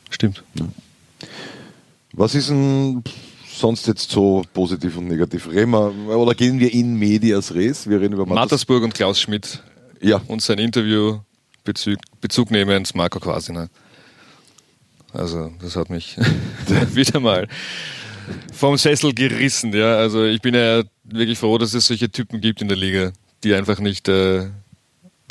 Stimmt. 0.09 0.43
Was 2.13 2.35
ist 2.35 2.49
denn 2.49 3.03
sonst 3.59 3.87
jetzt 3.87 4.09
so 4.11 4.43
positiv 4.53 4.97
und 4.97 5.07
negativ? 5.07 5.47
Reden 5.49 5.71
wir, 5.71 6.17
oder 6.17 6.33
gehen 6.33 6.59
wir 6.59 6.73
in 6.73 6.95
medias 6.95 7.53
res? 7.53 7.89
Wir 7.89 7.99
reden 7.99 8.13
über 8.13 8.25
Matters 8.25 8.35
Mattersburg 8.35 8.83
und 8.83 8.93
Klaus 8.93 9.19
Schmidt 9.19 9.61
Ja, 10.01 10.21
und 10.27 10.41
sein 10.41 10.59
Interview 10.59 11.19
Bezug, 11.63 11.97
Bezug 12.21 12.51
nehmend 12.51 12.95
Marco 12.95 13.19
Quasiner. 13.19 13.69
Also, 15.13 15.51
das 15.61 15.75
hat 15.75 15.89
mich 15.89 16.17
wieder 16.93 17.19
mal 17.19 17.47
vom 18.53 18.77
Sessel 18.77 19.13
gerissen. 19.13 19.73
Ja, 19.73 19.97
also 19.97 20.25
ich 20.25 20.41
bin 20.41 20.55
ja 20.55 20.83
wirklich 21.03 21.37
froh, 21.37 21.57
dass 21.57 21.73
es 21.73 21.87
solche 21.87 22.09
Typen 22.09 22.41
gibt 22.41 22.61
in 22.61 22.67
der 22.67 22.77
Liga, 22.77 23.11
die 23.43 23.53
einfach 23.53 23.79
nicht 23.79 24.07
äh, 24.07 24.47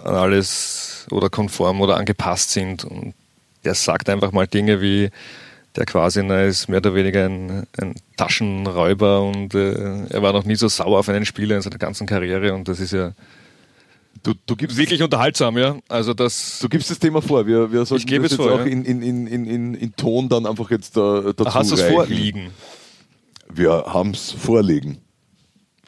an 0.03 0.15
alles 0.15 1.07
oder 1.11 1.31
konform 1.31 1.81
oder 1.81 1.97
angepasst 1.97 2.51
sind. 2.51 2.85
Und 2.85 3.15
der 3.65 3.75
sagt 3.75 4.09
einfach 4.09 4.33
mal 4.33 4.47
Dinge 4.47 4.81
wie, 4.81 5.11
der 5.79 5.87
Quasiner 5.87 6.43
ist 6.43 6.69
mehr 6.69 6.79
oder 6.79 6.95
weniger 6.95 7.25
ein, 7.25 7.67
ein 7.79 7.95
Taschenräuber 8.17 9.23
und 9.23 9.55
äh, 9.55 10.07
er 10.09 10.23
war 10.23 10.33
noch 10.33 10.45
nie 10.45 10.57
so 10.57 10.67
sauer 10.67 10.99
auf 10.99 11.09
einen 11.09 11.25
Spieler 11.25 11.55
in 11.55 11.63
seiner 11.63 11.79
ganzen 11.79 12.07
Karriere 12.07 12.53
und 12.53 12.67
das 12.67 12.81
ist 12.81 12.93
ja 12.93 13.13
du, 14.25 14.35
du, 14.45 14.57
gibst, 14.57 14.77
wirklich 14.77 15.01
unterhaltsam, 15.03 15.57
ja. 15.57 15.79
Also 15.89 16.15
das 16.15 16.59
du 16.61 16.69
gibst 16.69 16.91
das 16.91 16.99
Thema 16.99 17.23
vor. 17.23 17.47
Wir, 17.47 17.71
wir 17.71 17.85
sollten 17.85 18.03
Ich 18.03 18.07
gebe 18.09 18.25
das 18.25 18.33
es 18.33 18.39
jetzt 18.39 18.47
vor, 18.47 18.61
auch 18.61 18.67
ja. 18.67 18.73
in, 18.73 18.85
in, 18.85 19.03
in, 19.03 19.27
in, 19.29 19.47
in, 19.47 19.75
in 19.75 19.95
Ton 19.95 20.29
dann 20.29 20.47
einfach 20.47 20.69
jetzt 20.73 20.97
äh, 20.97 21.33
dazu 21.37 21.55
hast 21.55 21.71
du 21.71 21.77
es 21.77 21.83
vorliegen. 21.83 22.51
Wir 23.49 23.71
haben 23.87 24.11
es 24.11 24.33
vorlegen. 24.33 24.99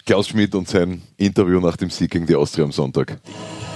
Klaus 0.06 0.28
Schmidt 0.28 0.54
und 0.54 0.68
sein 0.68 1.02
Interview 1.16 1.60
nach 1.60 1.76
dem 1.76 1.90
Sieg 1.90 2.12
gegen 2.12 2.26
die 2.26 2.36
Austria 2.36 2.64
am 2.64 2.72
Sonntag. 2.72 3.18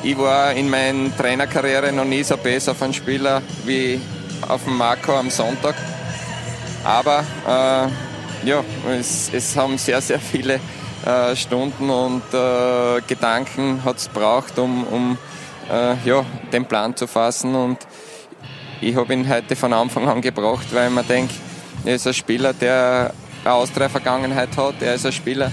Ich 0.04 0.16
war 0.16 0.52
in 0.54 0.70
meiner 0.70 1.14
Trainerkarriere 1.16 1.92
noch 1.92 2.04
nie 2.04 2.22
so 2.22 2.36
besser 2.36 2.72
auf 2.72 2.82
einen 2.82 2.94
Spieler 2.94 3.42
wie 3.66 4.00
auf 4.48 4.64
den 4.64 4.76
Marco 4.76 5.12
am 5.12 5.30
Sonntag. 5.30 5.74
Aber 6.84 7.24
äh, 7.46 8.46
ja, 8.46 8.62
es, 8.98 9.30
es 9.32 9.56
haben 9.56 9.78
sehr, 9.78 10.00
sehr 10.00 10.20
viele 10.20 10.60
äh, 11.04 11.34
Stunden 11.34 11.88
und 11.88 12.22
äh, 12.32 13.00
Gedanken 13.06 13.82
hat 13.84 13.96
es 13.96 14.08
braucht, 14.08 14.58
um, 14.58 14.84
um 14.84 15.18
äh, 15.70 15.96
ja, 16.04 16.24
den 16.52 16.66
Plan 16.66 16.94
zu 16.94 17.06
fassen. 17.06 17.54
Und 17.54 17.78
ich 18.80 18.94
habe 18.96 19.12
ihn 19.14 19.28
heute 19.28 19.56
von 19.56 19.72
Anfang 19.72 20.08
an 20.08 20.20
gebracht, 20.20 20.66
weil 20.72 20.90
man 20.90 21.06
denkt, 21.06 21.34
er 21.84 21.94
ist 21.94 22.06
ein 22.06 22.14
Spieler, 22.14 22.52
der 22.52 23.12
eine 23.44 23.54
Austria-Vergangenheit 23.54 24.56
hat. 24.56 24.80
Er 24.80 24.94
ist 24.94 25.06
ein 25.06 25.12
Spieler, 25.12 25.50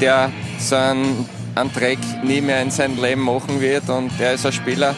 der 0.00 0.30
so 0.58 0.76
einen, 0.76 1.28
einen 1.54 1.72
Dreck 1.72 1.98
nie 2.22 2.40
mehr 2.40 2.62
in 2.62 2.70
seinem 2.70 3.02
Leben 3.02 3.22
machen 3.22 3.60
wird. 3.60 3.88
Und 3.88 4.12
er 4.18 4.34
ist 4.34 4.46
ein 4.46 4.52
Spieler, 4.52 4.94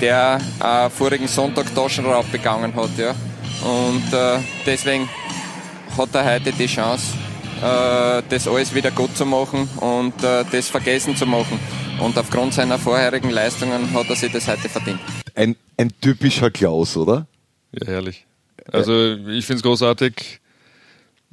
der 0.00 0.40
äh, 0.62 0.90
vorigen 0.90 1.28
Sonntag 1.28 1.74
Taschenraub 1.74 2.30
begangen 2.30 2.74
hat. 2.74 2.90
Ja. 2.96 3.14
Und 3.64 4.12
äh, 4.12 4.38
deswegen 4.64 5.08
hat 5.96 6.14
er 6.14 6.24
heute 6.24 6.52
die 6.52 6.66
Chance, 6.66 7.14
äh, 7.62 8.22
das 8.28 8.46
alles 8.46 8.74
wieder 8.74 8.90
gut 8.90 9.16
zu 9.16 9.24
machen 9.24 9.68
und 9.80 10.22
äh, 10.22 10.44
das 10.50 10.68
vergessen 10.68 11.16
zu 11.16 11.26
machen. 11.26 11.58
Und 12.00 12.18
aufgrund 12.18 12.54
seiner 12.54 12.78
vorherigen 12.78 13.30
Leistungen 13.30 13.92
hat 13.94 14.08
er 14.10 14.16
sich 14.16 14.30
das 14.30 14.46
heute 14.46 14.68
verdient. 14.68 15.00
Ein, 15.34 15.56
ein 15.78 15.90
typischer 16.00 16.50
Klaus, 16.50 16.96
oder? 16.96 17.26
Ja, 17.72 17.86
herrlich. 17.86 18.26
Also 18.70 19.14
ich 19.14 19.46
finde 19.46 19.58
es 19.58 19.62
großartig, 19.62 20.40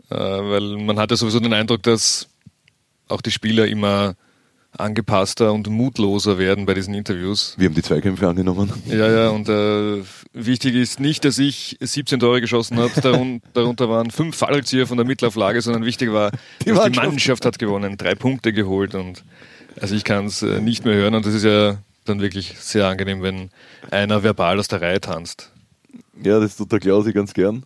äh, 0.09 0.15
weil 0.15 0.77
man 0.77 0.99
hat 0.99 1.11
ja 1.11 1.17
sowieso 1.17 1.39
den 1.39 1.53
Eindruck, 1.53 1.83
dass 1.83 2.27
auch 3.07 3.21
die 3.21 3.31
Spieler 3.31 3.67
immer 3.67 4.15
angepasster 4.77 5.53
und 5.53 5.69
mutloser 5.69 6.37
werden 6.37 6.65
bei 6.65 6.73
diesen 6.73 6.93
Interviews. 6.93 7.55
Wir 7.57 7.67
haben 7.67 7.75
die 7.75 7.81
Zweikämpfe 7.83 8.27
angenommen. 8.27 8.71
Ja, 8.87 9.09
ja, 9.11 9.29
und 9.29 9.47
äh, 9.49 10.01
wichtig 10.33 10.75
ist 10.75 10.99
nicht, 10.99 11.25
dass 11.25 11.37
ich 11.37 11.77
17 11.79 12.19
Tore 12.19 12.41
geschossen 12.41 12.77
habe, 12.79 12.99
darun 13.01 13.41
darunter 13.53 13.89
waren 13.89 14.09
fünf 14.11 14.35
Fallrückzieher 14.35 14.87
von 14.87 14.97
der 14.97 15.05
Mittelauflage, 15.05 15.61
sondern 15.61 15.85
wichtig 15.85 16.11
war, 16.11 16.31
Die 16.61 16.69
dass 16.69 16.77
Mannschaft. 16.77 16.95
die 17.05 17.09
Mannschaft 17.09 17.45
hat 17.45 17.59
gewonnen, 17.59 17.97
drei 17.97 18.15
Punkte 18.15 18.51
geholt 18.53 18.95
und 18.95 19.23
also 19.79 19.95
ich 19.95 20.03
kann 20.03 20.25
es 20.25 20.41
äh, 20.41 20.59
nicht 20.59 20.85
mehr 20.85 20.95
hören 20.95 21.15
und 21.15 21.25
das 21.25 21.33
ist 21.33 21.43
ja 21.43 21.77
dann 22.05 22.19
wirklich 22.21 22.55
sehr 22.59 22.87
angenehm, 22.87 23.21
wenn 23.21 23.49
einer 23.91 24.23
verbal 24.23 24.59
aus 24.59 24.67
der 24.67 24.81
Reihe 24.81 24.99
tanzt. 25.01 25.51
Ja, 26.21 26.39
das 26.39 26.55
tut 26.57 26.71
der 26.71 26.79
Klausi 26.79 27.13
ganz 27.13 27.33
gern. 27.33 27.63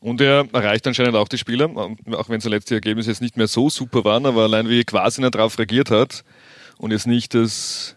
Und 0.00 0.20
er 0.20 0.46
erreicht 0.52 0.86
anscheinend 0.86 1.16
auch 1.16 1.28
die 1.28 1.38
Spieler, 1.38 1.70
auch 1.70 2.28
wenn 2.28 2.40
zuletzt 2.40 2.70
die 2.70 2.74
Ergebnisse 2.74 3.10
jetzt 3.10 3.22
nicht 3.22 3.36
mehr 3.36 3.48
so 3.48 3.70
super 3.70 4.04
waren, 4.04 4.26
aber 4.26 4.42
allein 4.42 4.68
wie 4.68 4.84
Quasiner 4.84 5.30
darauf 5.30 5.58
reagiert 5.58 5.90
hat 5.90 6.22
und 6.78 6.90
jetzt 6.90 7.06
nicht 7.06 7.34
das 7.34 7.96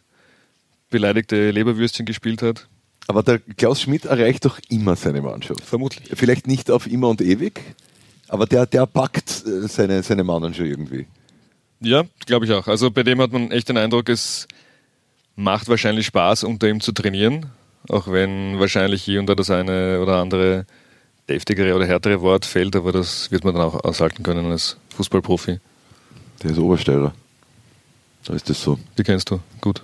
beleidigte 0.90 1.52
Leberwürstchen 1.52 2.06
gespielt 2.06 2.42
hat. 2.42 2.68
Aber 3.08 3.24
der 3.24 3.40
Klaus 3.40 3.82
Schmidt 3.82 4.06
erreicht 4.06 4.46
doch 4.46 4.60
immer 4.70 4.96
seine 4.96 5.22
Mannschaft. 5.22 5.62
Vermutlich. 5.62 6.10
Vielleicht 6.14 6.48
nicht 6.48 6.72
auf 6.72 6.88
immer 6.88 7.10
und 7.10 7.22
ewig, 7.22 7.60
aber 8.28 8.46
der, 8.46 8.66
der 8.66 8.86
packt 8.86 9.44
äh, 9.46 9.68
seine, 9.68 10.04
seine 10.04 10.24
Manager 10.24 10.64
irgendwie. 10.64 11.08
Ja, 11.82 12.04
glaube 12.26 12.46
ich 12.46 12.52
auch. 12.52 12.68
Also 12.68 12.92
bei 12.92 13.04
dem 13.04 13.22
hat 13.22 13.32
man 13.32 13.52
echt 13.52 13.70
den 13.70 13.78
Eindruck, 13.78 14.10
es 14.10 14.48
macht 15.36 15.70
wahrscheinlich 15.70 16.06
Spaß, 16.06 16.44
unter 16.44 16.68
ihm 16.68 16.82
zu 16.82 16.92
trainieren, 16.92 17.48
auch 17.88 18.12
wenn 18.12 18.60
wahrscheinlich 18.60 19.02
hier 19.02 19.20
und 19.20 19.28
da 19.28 19.36
das 19.36 19.50
eine 19.50 20.02
oder 20.02 20.18
andere 20.18 20.66
deftigere 21.30 21.76
oder 21.76 21.86
härtere 21.86 22.22
Wort 22.22 22.46
fällt, 22.46 22.76
aber 22.76 22.92
das 22.92 23.32
wird 23.32 23.44
man 23.44 23.54
dann 23.54 23.64
auch 23.64 23.84
aushalten 23.84 24.24
können 24.24 24.52
als 24.52 24.78
Fußballprofi. 24.96 25.60
Der 26.44 26.52
ist 26.52 26.58
Obersteirer. 26.58 27.14
Da 28.26 28.34
ist 28.34 28.50
das 28.50 28.62
so. 28.62 28.80
Die 28.98 29.04
kennst 29.04 29.30
du 29.30 29.40
gut. 29.62 29.84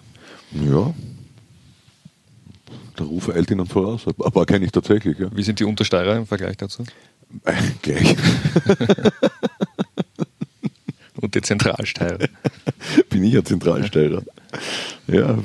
Ja. 0.51 0.93
Der 2.97 3.05
Ruf 3.05 3.29
eilt 3.29 3.51
ihnen 3.51 3.65
voraus. 3.65 4.05
Aber 4.19 4.45
kenne 4.45 4.65
ich 4.65 4.71
tatsächlich, 4.71 5.19
ja. 5.19 5.27
Wie 5.35 5.43
sind 5.43 5.59
die 5.59 5.65
Untersteirer 5.65 6.15
im 6.15 6.25
Vergleich 6.25 6.57
dazu? 6.57 6.83
Äh, 7.43 7.53
Gleich. 7.81 8.15
Und 11.21 11.33
die 11.35 11.41
Zentralsteirer. 11.41 12.27
Bin 13.09 13.23
ich 13.23 13.35
ein 13.35 13.45
Zentralsteirer. 13.45 14.21
Ja. 15.07 15.37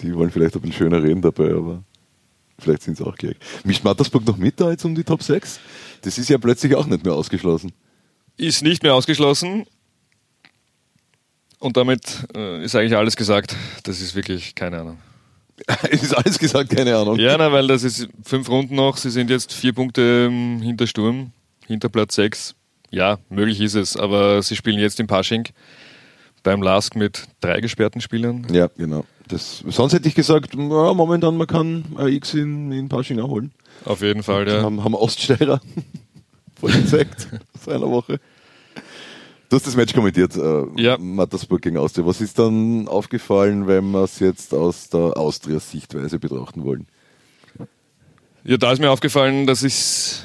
Die 0.00 0.14
wollen 0.14 0.30
vielleicht 0.30 0.56
ein 0.56 0.62
bisschen 0.62 0.76
schöner 0.76 1.02
reden 1.02 1.22
dabei, 1.22 1.52
aber 1.52 1.82
vielleicht 2.58 2.82
sind 2.82 2.96
sie 2.96 3.06
auch 3.06 3.16
gleich. 3.16 3.36
Mischt 3.64 3.84
Mattersburg 3.84 4.26
noch 4.26 4.36
mit 4.36 4.60
da 4.60 4.70
jetzt 4.70 4.84
um 4.84 4.94
die 4.94 5.04
Top 5.04 5.22
6? 5.22 5.60
Das 6.02 6.18
ist 6.18 6.28
ja 6.28 6.38
plötzlich 6.38 6.74
auch 6.74 6.86
nicht 6.86 7.04
mehr 7.04 7.14
ausgeschlossen. 7.14 7.72
Ist 8.36 8.62
nicht 8.62 8.82
mehr 8.82 8.94
ausgeschlossen. 8.94 9.66
Und 11.58 11.76
damit 11.76 12.26
äh, 12.36 12.62
ist 12.64 12.74
eigentlich 12.74 12.96
alles 12.96 13.16
gesagt. 13.16 13.56
Das 13.84 14.00
ist 14.00 14.14
wirklich 14.14 14.54
keine 14.54 14.80
Ahnung. 14.80 14.98
es 15.90 16.02
ist 16.02 16.14
alles 16.14 16.38
gesagt, 16.38 16.70
keine 16.70 16.96
Ahnung. 16.96 17.18
Ja, 17.18 17.36
na, 17.38 17.52
weil 17.52 17.66
das 17.66 17.84
ist 17.84 18.08
fünf 18.22 18.48
Runden 18.48 18.74
noch. 18.74 18.96
Sie 18.96 19.10
sind 19.10 19.30
jetzt 19.30 19.52
vier 19.52 19.72
Punkte 19.72 20.28
ähm, 20.28 20.60
hinter 20.60 20.86
Sturm, 20.86 21.32
hinter 21.66 21.88
Platz 21.88 22.16
sechs. 22.16 22.54
Ja, 22.90 23.18
möglich 23.28 23.60
ist 23.60 23.74
es, 23.74 23.96
aber 23.96 24.42
sie 24.42 24.56
spielen 24.56 24.78
jetzt 24.78 25.00
in 25.00 25.06
Pasching 25.06 25.48
beim 26.42 26.62
Lask 26.62 26.94
mit 26.94 27.24
drei 27.40 27.60
gesperrten 27.60 28.00
Spielern. 28.00 28.46
Ja, 28.52 28.68
genau. 28.76 29.04
Das, 29.28 29.64
sonst 29.68 29.94
hätte 29.94 30.08
ich 30.08 30.14
gesagt, 30.14 30.54
ja, 30.54 30.94
momentan 30.94 31.36
man 31.36 31.46
kann 31.46 31.84
ein 31.96 32.08
X 32.08 32.34
in, 32.34 32.70
in 32.72 32.88
Pasching 32.88 33.20
auch 33.20 33.28
holen. 33.28 33.52
Auf 33.84 34.02
jeden 34.02 34.22
Fall, 34.22 34.46
ja. 34.48 34.62
Haben, 34.62 34.84
haben 34.84 34.94
Oststeirer 34.94 35.60
voll 36.60 36.72
gezeigt 36.82 37.28
vor 37.58 37.74
einer 37.74 37.90
Woche. 37.90 38.20
Du 39.48 39.56
hast 39.56 39.66
das 39.66 39.76
Match 39.76 39.94
kommentiert, 39.94 40.36
äh, 40.36 40.64
Ja. 40.76 40.98
Mattersburg 40.98 41.62
gegen 41.62 41.78
Austria. 41.78 42.04
Was 42.06 42.20
ist 42.20 42.38
dann 42.38 42.88
aufgefallen, 42.88 43.66
wenn 43.66 43.90
wir 43.92 44.04
es 44.04 44.18
jetzt 44.18 44.52
aus 44.52 44.88
der 44.90 45.16
Austria-Sichtweise 45.16 46.18
betrachten 46.18 46.64
wollen? 46.64 46.86
Ja, 48.42 48.56
da 48.58 48.72
ist 48.72 48.78
mir 48.78 48.90
aufgefallen, 48.90 49.46
dass 49.46 49.62
ich 49.62 49.72
es 49.74 50.24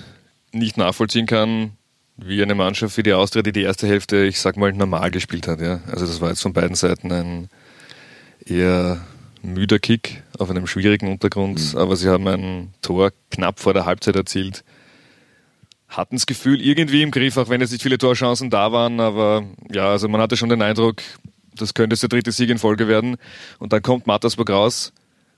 nicht 0.51 0.77
nachvollziehen 0.77 1.25
kann, 1.25 1.71
wie 2.17 2.41
eine 2.41 2.55
Mannschaft 2.55 2.97
wie 2.97 3.03
die 3.03 3.13
Austria, 3.13 3.43
die 3.43 3.53
die 3.53 3.61
erste 3.61 3.87
Hälfte, 3.87 4.25
ich 4.25 4.39
sag 4.41 4.57
mal, 4.57 4.73
normal 4.73 5.11
gespielt 5.11 5.47
hat. 5.47 5.61
Ja? 5.61 5.79
Also 5.89 6.05
das 6.05 6.19
war 6.19 6.29
jetzt 6.29 6.41
von 6.41 6.51
beiden 6.51 6.75
Seiten 6.75 7.11
ein 7.11 7.49
eher 8.49 9.05
müder 9.41 9.79
Kick 9.79 10.23
auf 10.37 10.49
einem 10.49 10.67
schwierigen 10.67 11.11
Untergrund, 11.11 11.75
aber 11.75 11.95
sie 11.95 12.09
haben 12.09 12.27
ein 12.27 12.73
Tor 12.81 13.11
knapp 13.31 13.59
vor 13.59 13.73
der 13.73 13.85
Halbzeit 13.85 14.15
erzielt. 14.15 14.63
Hatten 15.87 16.15
das 16.15 16.25
Gefühl 16.25 16.61
irgendwie 16.61 17.01
im 17.01 17.11
Griff, 17.11 17.37
auch 17.37 17.49
wenn 17.49 17.61
jetzt 17.61 17.71
nicht 17.71 17.81
viele 17.81 17.97
Torchancen 17.97 18.49
da 18.49 18.71
waren, 18.71 18.99
aber 18.99 19.45
ja, 19.71 19.89
also 19.89 20.07
man 20.07 20.21
hatte 20.21 20.37
schon 20.37 20.49
den 20.49 20.61
Eindruck, 20.61 21.01
das 21.55 21.73
könnte 21.73 21.93
jetzt 21.93 22.03
der 22.03 22.09
dritte 22.09 22.31
Sieg 22.31 22.49
in 22.49 22.57
Folge 22.57 22.87
werden. 22.87 23.17
Und 23.57 23.73
dann 23.73 23.81
kommt 23.81 24.07
Mattersburg 24.07 24.49
raus, 24.49 24.93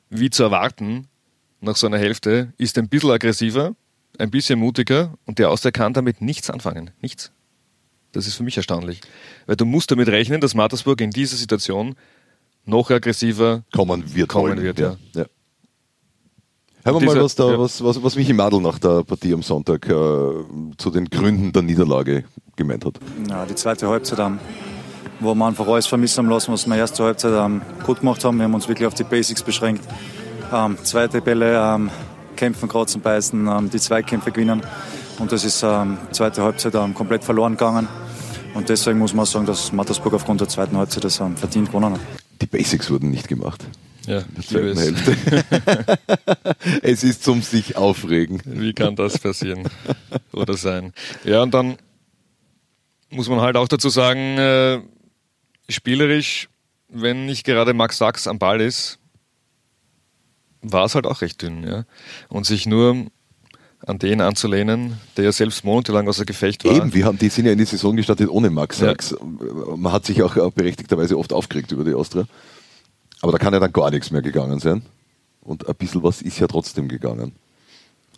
wie 0.09 0.29
zu 0.29 0.43
erwarten, 0.43 1.07
nach 1.61 1.75
so 1.75 1.87
einer 1.87 1.99
Hälfte, 1.99 2.53
ist 2.57 2.77
ein 2.77 2.89
bisschen 2.89 3.11
aggressiver, 3.11 3.75
ein 4.17 4.31
bisschen 4.31 4.59
mutiger 4.59 5.13
und 5.25 5.39
der 5.39 5.49
Austria 5.51 5.71
kann 5.71 5.93
damit 5.93 6.21
nichts 6.21 6.49
anfangen. 6.49 6.91
Nichts. 7.01 7.31
Das 8.11 8.27
ist 8.27 8.35
für 8.35 8.43
mich 8.43 8.57
erstaunlich. 8.57 8.99
Weil 9.45 9.55
du 9.55 9.65
musst 9.65 9.91
damit 9.91 10.09
rechnen, 10.09 10.41
dass 10.41 10.53
Mattersburg 10.53 10.99
in 11.01 11.11
dieser 11.11 11.37
Situation 11.37 11.95
noch 12.65 12.89
aggressiver 12.89 13.63
Kommen 13.73 14.03
wird. 14.15 14.29
Kommen 14.29 14.49
wollen. 14.49 14.61
wird, 14.61 14.79
ja. 14.79 14.95
ja. 15.15 15.25
Hören 16.83 17.01
wir 17.01 17.13
mal, 17.13 17.23
was, 17.23 17.35
da, 17.35 17.51
ja. 17.51 17.59
was, 17.59 17.83
was, 17.83 18.01
was 18.01 18.15
Michi 18.15 18.33
Madl 18.33 18.59
nach 18.59 18.79
der 18.79 19.03
Partie 19.03 19.33
am 19.33 19.43
Sonntag 19.43 19.87
äh, 19.87 19.91
zu 20.77 20.89
den 20.91 21.05
Gründen 21.05 21.51
der 21.51 21.61
Niederlage 21.61 22.23
gemeint 22.55 22.85
hat. 22.85 22.99
Ja, 23.29 23.45
die 23.45 23.53
zweite 23.53 23.87
Halbzeit 23.87 24.17
haben, 24.17 24.39
wo 25.19 25.35
wir 25.35 25.45
einfach 25.45 25.67
alles 25.67 25.85
vermissen 25.85 26.23
haben 26.23 26.31
lassen, 26.31 26.51
was 26.51 26.65
wir 26.65 26.75
erste 26.75 27.03
Halbzeit 27.03 27.33
ähm, 27.33 27.61
gut 27.85 27.99
gemacht 27.99 28.23
haben. 28.25 28.37
Wir 28.37 28.45
haben 28.45 28.55
uns 28.55 28.67
wirklich 28.67 28.87
auf 28.87 28.95
die 28.95 29.03
Basics 29.03 29.43
beschränkt. 29.43 29.83
Ähm, 30.51 30.75
zweite 30.83 31.21
Bälle 31.21 31.55
ähm, 31.55 31.91
kämpfen, 32.35 32.67
kratzen, 32.67 32.99
beißen, 33.01 33.47
ähm, 33.47 33.69
die 33.69 33.79
Zweikämpfe 33.79 34.31
gewinnen. 34.31 34.61
Und 35.19 35.31
das 35.31 35.45
ist 35.45 35.61
ähm, 35.61 35.99
zweite 36.11 36.41
Halbzeit 36.41 36.73
ähm, 36.73 36.95
komplett 36.95 37.23
verloren 37.23 37.53
gegangen. 37.53 37.87
Und 38.55 38.69
deswegen 38.69 38.97
muss 38.97 39.13
man 39.13 39.25
sagen, 39.27 39.45
dass 39.45 39.71
Mattersburg 39.71 40.15
aufgrund 40.15 40.41
der 40.41 40.49
zweiten 40.49 40.75
Halbzeit 40.75 41.03
das 41.03 41.19
ähm, 41.19 41.37
verdient 41.37 41.67
gewonnen 41.67 41.93
hat. 41.93 42.20
Die 42.41 42.47
Basics 42.47 42.89
wurden 42.89 43.11
nicht 43.11 43.27
gemacht. 43.27 43.63
Ja, 44.07 44.19
In 44.19 44.25
der 44.33 44.39
ich 44.39 44.49
liebe 44.49 44.73
zweiten 44.73 44.95
es. 44.95 45.05
Hälfte. 45.05 45.97
es 46.81 47.03
ist 47.03 47.23
zum 47.23 47.41
sich 47.41 47.77
aufregen. 47.77 48.41
Wie 48.45 48.73
kann 48.73 48.95
das 48.95 49.19
passieren 49.19 49.69
oder 50.33 50.55
sein? 50.55 50.93
Ja, 51.23 51.43
und 51.43 51.53
dann 51.53 51.77
muss 53.09 53.29
man 53.29 53.41
halt 53.41 53.57
auch 53.57 53.67
dazu 53.67 53.89
sagen, 53.89 54.37
äh, 54.37 54.81
spielerisch, 55.69 56.49
wenn 56.89 57.25
nicht 57.25 57.45
gerade 57.45 57.73
Max 57.73 57.97
Sachs 57.97 58.27
am 58.27 58.39
Ball 58.39 58.59
ist, 58.59 58.97
war 60.61 60.85
es 60.85 60.95
halt 60.95 61.05
auch 61.05 61.21
recht 61.21 61.41
dünn. 61.41 61.63
Ja? 61.63 61.85
Und 62.29 62.45
sich 62.45 62.65
nur 62.65 63.07
an 63.85 63.97
den 63.99 64.21
anzulehnen, 64.21 64.97
der 65.17 65.25
ja 65.25 65.31
selbst 65.31 65.63
monatelang 65.63 66.07
außer 66.07 66.25
Gefecht 66.25 66.63
war. 66.65 66.73
Eben, 66.73 66.93
wir 66.93 67.05
haben, 67.05 67.17
die 67.17 67.29
sind 67.29 67.45
ja 67.45 67.51
in 67.51 67.57
die 67.57 67.65
Saison 67.65 67.95
gestartet 67.95 68.29
ohne 68.29 68.49
Max 68.49 68.79
Ja. 68.79 68.87
Sachs. 68.87 69.15
Man 69.75 69.91
hat 69.91 70.05
sich 70.05 70.21
auch 70.21 70.35
äh, 70.35 70.49
berechtigterweise 70.53 71.17
oft 71.17 71.33
aufgeregt 71.33 71.71
über 71.71 71.83
die 71.83 71.93
Austria. 71.93 72.25
Aber 73.21 73.31
da 73.31 73.37
kann 73.37 73.53
ja 73.53 73.59
dann 73.59 73.73
gar 73.73 73.89
nichts 73.91 74.11
mehr 74.11 74.21
gegangen 74.21 74.59
sein. 74.59 74.83
Und 75.41 75.67
ein 75.67 75.75
bisschen 75.75 76.03
was 76.03 76.21
ist 76.21 76.39
ja 76.39 76.47
trotzdem 76.47 76.87
gegangen. 76.87 77.33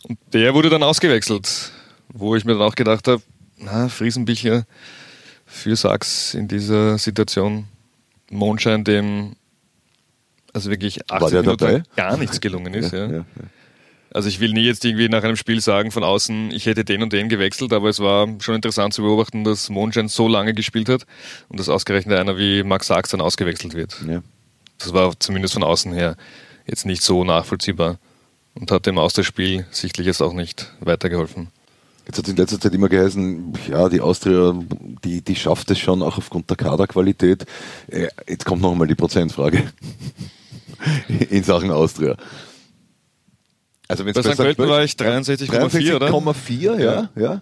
Und 0.02 0.18
der 0.32 0.52
wurde 0.54 0.68
dann 0.68 0.82
ausgewechselt, 0.82 1.72
wo 2.12 2.36
ich 2.36 2.44
mir 2.44 2.52
dann 2.52 2.62
auch 2.62 2.74
gedacht 2.74 3.08
habe, 3.08 3.22
na, 3.56 3.88
Friesenbichler 3.88 4.66
für 5.46 5.76
Sachs 5.76 6.34
in 6.34 6.48
dieser 6.48 6.98
Situation, 6.98 7.64
Mondschein, 8.30 8.84
dem 8.84 9.36
also 10.52 10.70
wirklich 10.70 11.10
80 11.10 11.30
der 11.30 11.42
Minuten 11.42 11.58
dabei? 11.58 11.82
gar 11.96 12.16
nichts 12.16 12.40
gelungen 12.40 12.74
ist. 12.74 12.92
Ja, 12.92 13.06
Ja, 13.06 13.16
ja. 13.16 13.24
Also 14.14 14.28
ich 14.28 14.38
will 14.38 14.52
nie 14.52 14.62
jetzt 14.62 14.84
irgendwie 14.84 15.08
nach 15.08 15.24
einem 15.24 15.34
Spiel 15.34 15.60
sagen 15.60 15.90
von 15.90 16.04
außen, 16.04 16.52
ich 16.52 16.66
hätte 16.66 16.84
den 16.84 17.02
und 17.02 17.12
den 17.12 17.28
gewechselt, 17.28 17.72
aber 17.72 17.88
es 17.88 17.98
war 17.98 18.28
schon 18.38 18.54
interessant 18.54 18.94
zu 18.94 19.02
beobachten, 19.02 19.42
dass 19.42 19.70
Mondschein 19.70 20.06
so 20.06 20.28
lange 20.28 20.54
gespielt 20.54 20.88
hat 20.88 21.04
und 21.48 21.58
dass 21.58 21.68
ausgerechnet 21.68 22.16
einer 22.16 22.38
wie 22.38 22.62
Max 22.62 22.86
Sachs 22.86 23.10
dann 23.10 23.20
ausgewechselt 23.20 23.74
wird. 23.74 23.96
Ja. 24.08 24.22
Das 24.78 24.92
war 24.92 25.18
zumindest 25.18 25.54
von 25.54 25.64
außen 25.64 25.92
her 25.92 26.16
jetzt 26.64 26.86
nicht 26.86 27.02
so 27.02 27.24
nachvollziehbar 27.24 27.98
und 28.54 28.70
hat 28.70 28.86
dem 28.86 28.98
Austauschspiel 28.98 29.66
sichtlich 29.72 30.06
jetzt 30.06 30.22
auch 30.22 30.32
nicht 30.32 30.72
weitergeholfen. 30.78 31.48
Jetzt 32.06 32.18
hat 32.18 32.26
es 32.26 32.30
in 32.30 32.36
letzter 32.36 32.60
Zeit 32.60 32.72
immer 32.72 32.88
geheißen, 32.88 33.52
ja, 33.68 33.88
die 33.88 34.00
Austria, 34.00 34.54
die, 35.02 35.22
die 35.22 35.34
schafft 35.34 35.72
es 35.72 35.80
schon 35.80 36.04
auch 36.04 36.18
aufgrund 36.18 36.48
der 36.50 36.56
Kaderqualität. 36.56 37.46
Äh, 37.88 38.08
Jetzt 38.28 38.44
kommt 38.44 38.62
noch 38.62 38.70
einmal 38.70 38.86
die 38.86 38.94
Prozentfrage 38.94 39.64
in 41.30 41.42
Sachen 41.42 41.72
Austria. 41.72 42.16
Also 43.88 44.04
wenn's 44.06 44.14
Bei 44.14 44.22
St. 44.22 44.36
Pölten 44.36 44.68
war 44.68 44.82
ich 44.82 44.96
Pölten- 44.96 45.24
63,4, 45.24 45.96
oder? 45.96 46.08
63,4, 46.08 46.80
ja, 46.80 47.10
ja. 47.16 47.40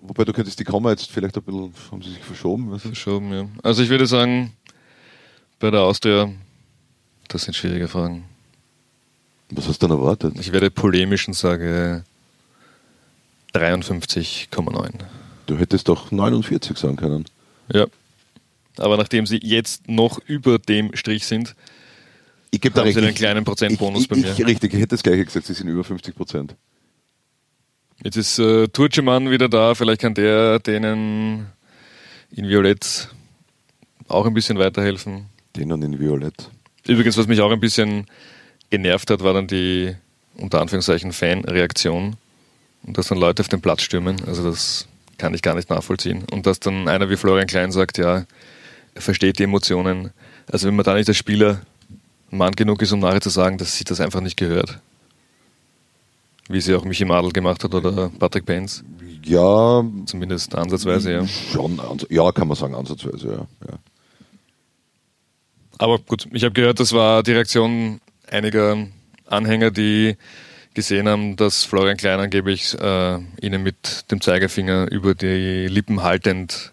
Wobei 0.00 0.24
du 0.24 0.32
könntest 0.32 0.58
die 0.58 0.64
Komma 0.64 0.90
jetzt 0.90 1.10
vielleicht 1.10 1.36
ein 1.36 1.42
bisschen, 1.42 1.72
haben 1.90 2.02
sie 2.02 2.10
sich 2.10 2.22
verschoben. 2.24 2.78
Verschoben, 2.78 3.32
ja. 3.32 3.48
Also 3.62 3.82
ich 3.82 3.88
würde 3.88 4.06
sagen, 4.06 4.52
bei 5.60 5.70
der 5.70 5.80
Austria, 5.82 6.30
das 7.28 7.42
sind 7.44 7.54
schwierige 7.54 7.88
Fragen. 7.88 8.24
Was 9.50 9.68
hast 9.68 9.82
du 9.82 9.86
denn 9.86 9.96
erwartet? 9.96 10.34
Ich 10.40 10.52
werde 10.52 10.70
polemisch 10.70 11.28
und 11.28 11.34
sage 11.34 12.04
53,9. 13.54 14.90
Du 15.46 15.58
hättest 15.58 15.88
doch 15.88 16.10
49 16.10 16.76
sagen 16.76 16.96
können. 16.96 17.24
Ja. 17.72 17.86
Aber 18.78 18.96
nachdem 18.96 19.26
sie 19.26 19.38
jetzt 19.42 19.88
noch 19.88 20.18
über 20.26 20.58
dem 20.58 20.96
Strich 20.96 21.26
sind, 21.26 21.54
Ich 22.52 22.60
gebe 22.60 22.74
da 22.74 22.82
recht. 22.82 22.94
Sie 22.94 23.02
einen 23.02 23.14
kleinen 23.14 23.44
Prozentbonus 23.44 24.02
ich, 24.02 24.08
bei 24.08 24.16
mir? 24.16 24.30
Ich, 24.30 24.46
richtig, 24.46 24.74
ich 24.74 24.78
hätte 24.78 24.88
das 24.88 25.02
gleiche 25.02 25.24
gesagt, 25.24 25.46
sie 25.46 25.54
sind 25.54 25.68
über 25.68 25.82
50 25.82 26.14
Prozent. 26.14 26.54
jetzt 28.04 28.16
ist 28.16 28.38
äh, 28.38 28.68
Turceman 28.68 29.30
wieder 29.30 29.48
da, 29.48 29.74
vielleicht 29.74 30.02
kann 30.02 30.14
der 30.14 30.58
denen 30.58 31.46
in 32.30 32.48
Violett 32.48 33.08
auch 34.06 34.26
ein 34.26 34.34
bisschen 34.34 34.58
weiterhelfen. 34.58 35.26
Den 35.56 35.72
und 35.72 35.82
in 35.82 35.98
Violett. 35.98 36.50
Übrigens, 36.86 37.16
was 37.16 37.26
mich 37.26 37.40
auch 37.40 37.50
ein 37.50 37.60
bisschen 37.60 38.06
genervt 38.70 39.10
hat, 39.10 39.22
war 39.22 39.32
dann 39.32 39.46
die 39.46 39.94
unter 40.36 40.60
Anführungszeichen 40.60 41.12
Fanreaktion 41.12 42.16
und 42.82 42.98
dass 42.98 43.08
dann 43.08 43.18
Leute 43.18 43.40
auf 43.40 43.48
den 43.48 43.60
Platz 43.60 43.82
stürmen. 43.82 44.16
Also 44.26 44.42
das 44.44 44.88
kann 45.16 45.34
ich 45.34 45.42
gar 45.42 45.54
nicht 45.54 45.70
nachvollziehen. 45.70 46.24
Und 46.30 46.46
dass 46.46 46.60
dann 46.60 46.88
einer 46.88 47.08
wie 47.08 47.16
Florian 47.16 47.46
Klein 47.46 47.72
sagt, 47.72 47.96
ja, 47.98 48.24
er 48.94 49.00
versteht 49.02 49.38
die 49.38 49.44
Emotionen. 49.44 50.10
Also 50.50 50.66
wenn 50.66 50.76
man 50.76 50.84
da 50.84 50.94
nicht 50.94 51.08
als 51.08 51.16
Spieler 51.16 51.62
Mann 52.32 52.52
genug 52.52 52.82
ist, 52.82 52.92
um 52.92 53.00
nachher 53.00 53.20
zu 53.20 53.30
sagen, 53.30 53.58
dass 53.58 53.76
sie 53.76 53.84
das 53.84 54.00
einfach 54.00 54.20
nicht 54.20 54.36
gehört. 54.36 54.80
Wie 56.48 56.60
sie 56.60 56.74
auch 56.74 56.84
Michi 56.84 57.04
Madl 57.04 57.30
gemacht 57.30 57.62
hat 57.62 57.74
oder 57.74 58.10
Patrick 58.18 58.46
Benz. 58.46 58.82
Ja, 59.24 59.84
Zumindest 60.06 60.54
ansatzweise, 60.54 61.12
ja. 61.12 61.26
schon, 61.26 61.80
ja, 62.08 62.32
kann 62.32 62.48
man 62.48 62.56
sagen, 62.56 62.74
ansatzweise, 62.74 63.28
ja. 63.28 63.68
ja. 63.68 63.78
Aber 65.78 65.98
gut, 65.98 66.26
ich 66.32 66.42
habe 66.42 66.52
gehört, 66.52 66.80
das 66.80 66.92
war 66.92 67.22
die 67.22 67.32
Reaktion 67.32 68.00
einiger 68.30 68.86
Anhänger, 69.26 69.70
die 69.70 70.16
gesehen 70.74 71.08
haben, 71.08 71.36
dass 71.36 71.64
Florian 71.64 71.96
Klein 71.96 72.18
angeblich 72.18 72.74
äh, 72.80 73.18
ihnen 73.40 73.62
mit 73.62 74.10
dem 74.10 74.20
Zeigefinger 74.20 74.90
über 74.90 75.14
die 75.14 75.66
Lippen 75.68 76.02
haltend 76.02 76.72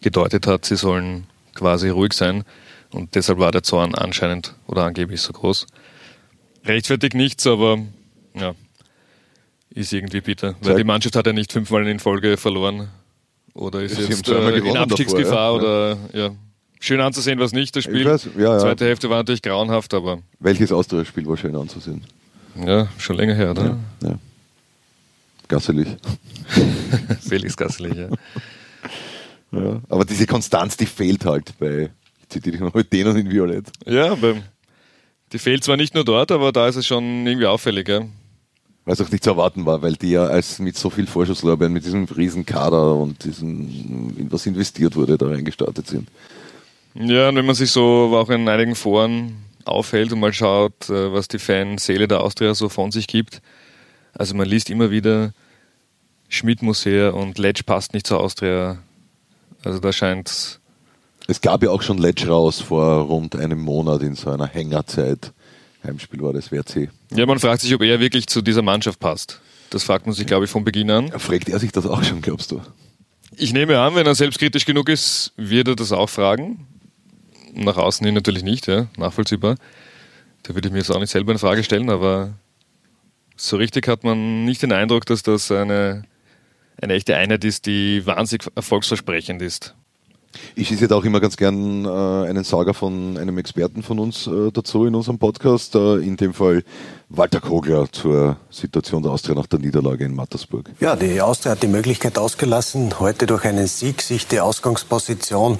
gedeutet 0.00 0.46
hat, 0.46 0.64
sie 0.64 0.76
sollen 0.76 1.26
quasi 1.54 1.88
ruhig 1.88 2.12
sein. 2.12 2.44
Und 2.94 3.16
deshalb 3.16 3.40
war 3.40 3.50
der 3.50 3.64
Zorn 3.64 3.94
anscheinend 3.94 4.54
oder 4.66 4.84
angeblich 4.84 5.20
so 5.20 5.32
groß. 5.32 5.66
Rechtfertigt 6.64 7.14
nichts, 7.14 7.44
aber 7.46 7.78
ja, 8.34 8.54
ist 9.70 9.92
irgendwie 9.92 10.20
bitter. 10.20 10.54
Weil 10.60 10.76
die 10.76 10.84
Mannschaft 10.84 11.16
hat 11.16 11.26
ja 11.26 11.32
nicht 11.32 11.52
fünfmal 11.52 11.86
in 11.88 11.98
Folge 11.98 12.36
verloren. 12.36 12.88
Oder 13.52 13.82
ist 13.82 13.96
Sie 13.96 14.02
jetzt 14.02 14.28
äh, 14.28 14.58
in 14.58 14.76
Abstiegsgefahr 14.76 15.54
davor, 15.54 15.68
ja. 15.68 15.92
oder 15.92 15.98
ja. 16.12 16.30
Schön 16.80 17.00
anzusehen, 17.00 17.38
was 17.40 17.52
nicht, 17.52 17.74
das 17.74 17.84
Spiel. 17.84 18.04
weiß, 18.04 18.28
ja, 18.36 18.42
ja. 18.42 18.58
Zweite 18.58 18.84
Hälfte 18.84 19.10
war 19.10 19.16
natürlich 19.18 19.42
grauenhaft, 19.42 19.92
aber 19.94 20.22
Welches 20.38 20.70
Austria-Spiel 20.70 21.26
war 21.26 21.36
schön 21.36 21.56
anzusehen? 21.56 22.04
ja, 22.64 22.88
schon 22.98 23.16
länger 23.16 23.34
her, 23.34 23.50
oder? 23.50 23.78
Ja. 24.02 24.18
Gasselig. 25.48 25.88
Felix 27.28 27.56
Gasselig, 27.56 27.94
ja. 27.96 28.08
Ja. 29.50 29.80
Aber 29.88 30.04
diese 30.04 30.26
Konstanz, 30.26 30.76
die 30.76 30.86
fehlt 30.86 31.24
halt 31.24 31.58
bei, 31.58 31.90
ich 32.36 32.42
zitiere 32.42 32.56
dich 32.56 32.60
nochmal, 32.60 32.84
den 32.84 33.06
und 33.06 33.16
in 33.16 33.30
Violett. 33.30 33.66
Ja, 33.86 34.12
aber 34.12 34.36
die 35.32 35.38
fehlt 35.38 35.64
zwar 35.64 35.76
nicht 35.76 35.94
nur 35.94 36.04
dort, 36.04 36.30
aber 36.30 36.52
da 36.52 36.68
ist 36.68 36.76
es 36.76 36.86
schon 36.86 37.26
irgendwie 37.26 37.46
auffällig, 37.46 37.88
ja. 37.88 38.00
Weil 38.84 38.94
es 38.94 39.00
auch 39.00 39.10
nicht 39.10 39.24
zu 39.24 39.30
erwarten 39.30 39.64
war, 39.64 39.82
weil 39.82 39.94
die 39.94 40.10
ja 40.10 40.24
als 40.24 40.58
mit 40.58 40.76
so 40.76 40.90
viel 40.90 41.06
Vorschusslorbeeren, 41.06 41.72
mit 41.72 41.84
diesem 41.84 42.04
riesen 42.04 42.44
Kader 42.44 42.94
und 42.96 43.24
diesem, 43.24 44.14
in 44.18 44.30
was 44.30 44.46
investiert 44.46 44.94
wurde, 44.94 45.16
da 45.16 45.26
reingestartet 45.26 45.86
sind. 45.86 46.08
Ja, 46.94 47.30
und 47.30 47.36
wenn 47.36 47.46
man 47.46 47.54
sich 47.54 47.70
so 47.70 48.12
auch 48.14 48.28
in 48.30 48.48
einigen 48.48 48.74
Foren 48.74 49.36
aufhält 49.64 50.12
und 50.12 50.20
mal 50.20 50.32
schaut, 50.32 50.90
äh, 50.90 51.12
was 51.12 51.28
die 51.28 51.38
Fanseele 51.38 52.06
der 52.06 52.20
Austria 52.20 52.54
so 52.54 52.68
von 52.68 52.92
sich 52.92 53.06
gibt. 53.06 53.40
Also 54.12 54.34
man 54.34 54.46
liest 54.46 54.70
immer 54.70 54.90
wieder, 54.90 55.32
Schmidt 56.28 56.62
muss 56.62 56.84
her 56.84 57.14
und 57.14 57.38
Letsch 57.38 57.64
passt 57.64 57.94
nicht 57.94 58.06
zur 58.06 58.20
Austria. 58.20 58.78
Also 59.64 59.78
da 59.78 59.92
scheint 59.92 60.60
Es 61.26 61.40
gab 61.40 61.62
ja 61.62 61.70
auch 61.70 61.82
schon 61.82 61.98
Letsch 61.98 62.26
raus 62.26 62.60
vor 62.60 63.06
rund 63.06 63.34
einem 63.36 63.60
Monat 63.60 64.02
in 64.02 64.14
so 64.14 64.30
einer 64.30 64.46
Hängerzeit. 64.46 65.32
Heimspiel 65.82 66.20
war 66.20 66.32
das 66.32 66.52
WRC. 66.52 66.90
Ja, 67.14 67.26
man 67.26 67.38
fragt 67.38 67.62
sich, 67.62 67.74
ob 67.74 67.82
er 67.82 68.00
wirklich 68.00 68.26
zu 68.26 68.42
dieser 68.42 68.62
Mannschaft 68.62 69.00
passt. 69.00 69.40
Das 69.70 69.84
fragt 69.84 70.06
man 70.06 70.14
sich, 70.14 70.26
glaube 70.26 70.44
ich, 70.44 70.50
von 70.50 70.64
Beginn 70.64 70.90
an. 70.90 71.10
Fragt 71.18 71.48
er 71.48 71.58
sich 71.58 71.72
das 71.72 71.86
auch 71.86 72.02
schon, 72.04 72.20
glaubst 72.20 72.50
du? 72.50 72.60
Ich 73.36 73.52
nehme 73.52 73.78
an, 73.80 73.94
wenn 73.94 74.06
er 74.06 74.14
selbstkritisch 74.14 74.64
genug 74.64 74.88
ist, 74.88 75.32
wird 75.36 75.68
er 75.68 75.76
das 75.76 75.92
auch 75.92 76.08
fragen. 76.08 76.66
Nach 77.54 77.76
außen 77.76 78.04
hin 78.04 78.14
natürlich 78.14 78.42
nicht, 78.42 78.66
ja, 78.66 78.86
nachvollziehbar. 78.96 79.56
Da 80.42 80.54
würde 80.54 80.68
ich 80.68 80.72
mir 80.72 80.78
jetzt 80.78 80.90
auch 80.90 81.00
nicht 81.00 81.10
selber 81.10 81.32
in 81.32 81.38
Frage 81.38 81.64
stellen, 81.64 81.90
aber 81.90 82.34
so 83.36 83.56
richtig 83.56 83.88
hat 83.88 84.04
man 84.04 84.44
nicht 84.44 84.62
den 84.62 84.72
Eindruck, 84.72 85.06
dass 85.06 85.22
das 85.22 85.50
eine, 85.50 86.04
eine 86.80 86.94
echte 86.94 87.16
Einheit 87.16 87.44
ist, 87.44 87.66
die 87.66 88.06
wahnsinnig 88.06 88.46
erfolgsversprechend 88.54 89.42
ist. 89.42 89.74
Ich 90.54 90.68
schieße 90.68 90.82
jetzt 90.82 90.92
auch 90.92 91.04
immer 91.04 91.20
ganz 91.20 91.36
gern 91.36 91.84
äh, 91.84 91.88
einen 91.88 92.44
Sager 92.44 92.74
von 92.74 93.16
einem 93.18 93.38
Experten 93.38 93.82
von 93.82 93.98
uns 93.98 94.26
äh, 94.26 94.50
dazu 94.52 94.84
in 94.84 94.94
unserem 94.94 95.18
Podcast, 95.18 95.74
äh, 95.74 95.96
in 95.96 96.16
dem 96.16 96.34
Fall 96.34 96.62
Walter 97.08 97.40
Kogler 97.40 97.90
zur 97.90 98.36
Situation 98.50 99.02
der 99.02 99.12
Austria 99.12 99.34
nach 99.34 99.46
der 99.46 99.58
Niederlage 99.60 100.04
in 100.04 100.14
Mattersburg. 100.14 100.70
Ja, 100.80 100.96
die 100.96 101.20
Austria 101.20 101.52
hat 101.52 101.62
die 101.62 101.68
Möglichkeit 101.68 102.18
ausgelassen, 102.18 102.98
heute 102.98 103.26
durch 103.26 103.44
einen 103.44 103.66
Sieg 103.66 104.02
sich 104.02 104.26
die 104.26 104.40
Ausgangsposition 104.40 105.58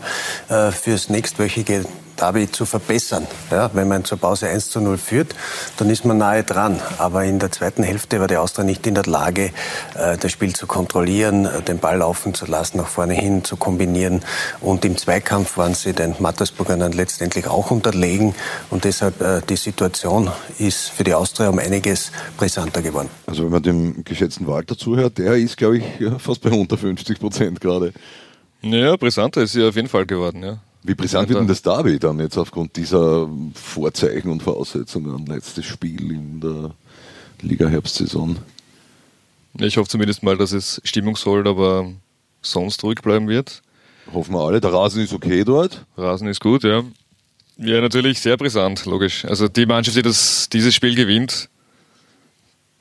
äh, 0.48 0.70
fürs 0.70 1.08
nächstwöchige 1.08 1.84
Derby 2.16 2.50
zu 2.50 2.66
verbessern. 2.66 3.26
Ja, 3.50 3.70
wenn 3.72 3.88
man 3.88 4.04
zur 4.04 4.18
Pause 4.18 4.48
1 4.48 4.70
zu 4.70 4.80
0 4.80 4.98
führt, 4.98 5.34
dann 5.76 5.90
ist 5.90 6.04
man 6.04 6.18
nahe 6.18 6.44
dran. 6.44 6.80
Aber 6.98 7.24
in 7.24 7.38
der 7.38 7.50
zweiten 7.52 7.82
Hälfte 7.82 8.20
war 8.20 8.26
die 8.26 8.36
Austria 8.36 8.64
nicht 8.64 8.86
in 8.86 8.94
der 8.94 9.04
Lage, 9.04 9.50
äh, 9.94 10.16
das 10.18 10.32
Spiel 10.32 10.54
zu 10.54 10.66
kontrollieren, 10.66 11.46
äh, 11.46 11.62
den 11.62 11.78
Ball 11.78 11.98
laufen 11.98 12.34
zu 12.34 12.46
lassen, 12.46 12.78
nach 12.78 12.86
vorne 12.86 13.14
hin 13.14 13.44
zu 13.44 13.56
kombinieren. 13.56 14.22
Und 14.60 14.84
im 14.84 14.96
Zweikampf 14.96 15.56
waren 15.56 15.74
sie 15.74 15.92
den 15.92 16.14
Mattersburgern 16.18 16.80
dann 16.80 16.92
letztendlich 16.92 17.46
auch 17.46 17.70
unterlegen. 17.70 18.34
Und 18.70 18.84
deshalb 18.84 19.20
äh, 19.20 19.40
die 19.48 19.56
Situation 19.56 20.30
ist 20.58 20.90
für 20.90 21.04
die 21.04 21.14
Austria 21.14 21.48
um 21.48 21.58
einiges 21.58 22.12
brisanter 22.36 22.82
geworden. 22.82 23.08
Also 23.26 23.44
wenn 23.44 23.50
man 23.50 23.62
dem 23.62 24.04
geschätzten 24.04 24.46
Walter 24.46 24.76
zuhört, 24.76 25.18
der 25.18 25.34
ist, 25.34 25.56
glaube 25.56 25.78
ich, 25.78 25.84
fast 26.18 26.42
bei 26.42 26.50
unter 26.50 26.78
50 26.78 27.18
Prozent 27.18 27.60
gerade. 27.60 27.92
Ja, 28.62 28.96
brisanter 28.96 29.42
ist 29.42 29.52
sie 29.52 29.66
auf 29.66 29.76
jeden 29.76 29.88
Fall 29.88 30.06
geworden, 30.06 30.42
ja. 30.42 30.58
Wie 30.86 30.94
brisant 30.94 31.30
wird 31.30 31.40
denn 31.40 31.48
das 31.48 31.62
Derby 31.62 31.98
dann 31.98 32.20
jetzt 32.20 32.36
aufgrund 32.36 32.76
dieser 32.76 33.26
Vorzeichen 33.54 34.30
und 34.30 34.42
Voraussetzungen? 34.42 35.24
Letztes 35.24 35.64
Spiel 35.64 36.10
in 36.10 36.40
der 36.40 36.74
Liga-Herbstsaison. 37.40 38.36
Ich 39.60 39.78
hoffe 39.78 39.88
zumindest 39.88 40.22
mal, 40.22 40.36
dass 40.36 40.52
es 40.52 40.82
stimmungsvoll, 40.84 41.48
aber 41.48 41.90
sonst 42.42 42.84
ruhig 42.84 43.00
bleiben 43.00 43.28
wird. 43.28 43.62
Hoffen 44.12 44.34
wir 44.34 44.40
alle. 44.40 44.60
Der 44.60 44.74
Rasen 44.74 45.02
ist 45.02 45.14
okay 45.14 45.42
dort. 45.42 45.86
Rasen 45.96 46.28
ist 46.28 46.40
gut, 46.40 46.64
ja. 46.64 46.84
Ja, 47.56 47.80
natürlich 47.80 48.20
sehr 48.20 48.36
brisant, 48.36 48.84
logisch. 48.84 49.24
Also 49.24 49.48
die 49.48 49.64
Mannschaft, 49.64 49.96
die 49.96 50.02
das, 50.02 50.50
dieses 50.50 50.74
Spiel 50.74 50.94
gewinnt, 50.96 51.48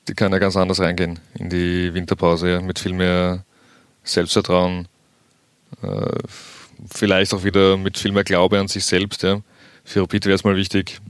die 0.08 0.14
kann 0.14 0.30
ja 0.30 0.38
ganz 0.38 0.56
anders 0.56 0.78
reingehen 0.78 1.20
in 1.38 1.48
die 1.48 1.94
Winterpause, 1.94 2.50
ja, 2.50 2.60
mit 2.60 2.78
viel 2.78 2.92
mehr 2.92 3.46
Selbstvertrauen. 4.02 4.88
Äh, 5.80 6.18
vielleicht 6.92 7.34
auch 7.34 7.44
wieder 7.44 7.76
mit 7.76 7.98
viel 7.98 8.12
mehr 8.12 8.24
Glaube 8.24 8.58
an 8.58 8.68
sich 8.68 8.84
selbst. 8.84 9.22
Ja. 9.22 9.40
Für 9.84 10.02
Rapid 10.02 10.26
wäre 10.26 10.34
es 10.34 10.44
mal 10.44 10.56
wichtig, 10.56 11.00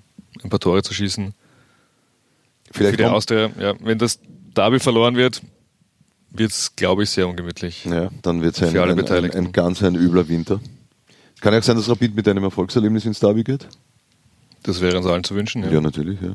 ein 0.42 0.50
paar 0.50 0.60
Tore 0.60 0.82
zu 0.82 0.94
schießen. 0.94 1.34
Vielleicht 2.70 2.92
Für 2.92 2.96
die 2.96 3.04
Austria, 3.04 3.50
ja, 3.58 3.74
wenn 3.80 3.98
das 3.98 4.18
Derby 4.54 4.80
verloren 4.80 5.16
wird, 5.16 5.42
wird 6.30 6.50
es, 6.50 6.74
glaube 6.74 7.04
ich, 7.04 7.10
sehr 7.10 7.28
ungemütlich. 7.28 7.84
Ja, 7.84 8.10
dann 8.22 8.42
wird 8.42 8.56
es 8.56 8.62
ein, 8.62 8.76
ein, 8.76 8.98
ein, 8.98 9.30
ein, 9.30 9.52
ganz 9.52 9.82
ein 9.82 9.94
übler 9.94 10.28
Winter. 10.28 10.60
Kann 11.40 11.52
ja 11.52 11.60
auch 11.60 11.62
sein, 11.62 11.76
dass 11.76 11.88
Rapid 11.88 12.14
mit 12.14 12.26
einem 12.26 12.44
Erfolgserlebnis 12.44 13.04
ins 13.04 13.20
Derby 13.20 13.44
geht. 13.44 13.68
Das 14.64 14.80
wäre 14.80 14.96
uns 14.96 15.06
allen 15.06 15.22
zu 15.22 15.34
wünschen, 15.34 15.62
ja. 15.62 15.70
Ja, 15.70 15.80
natürlich, 15.80 16.20
ja. 16.20 16.34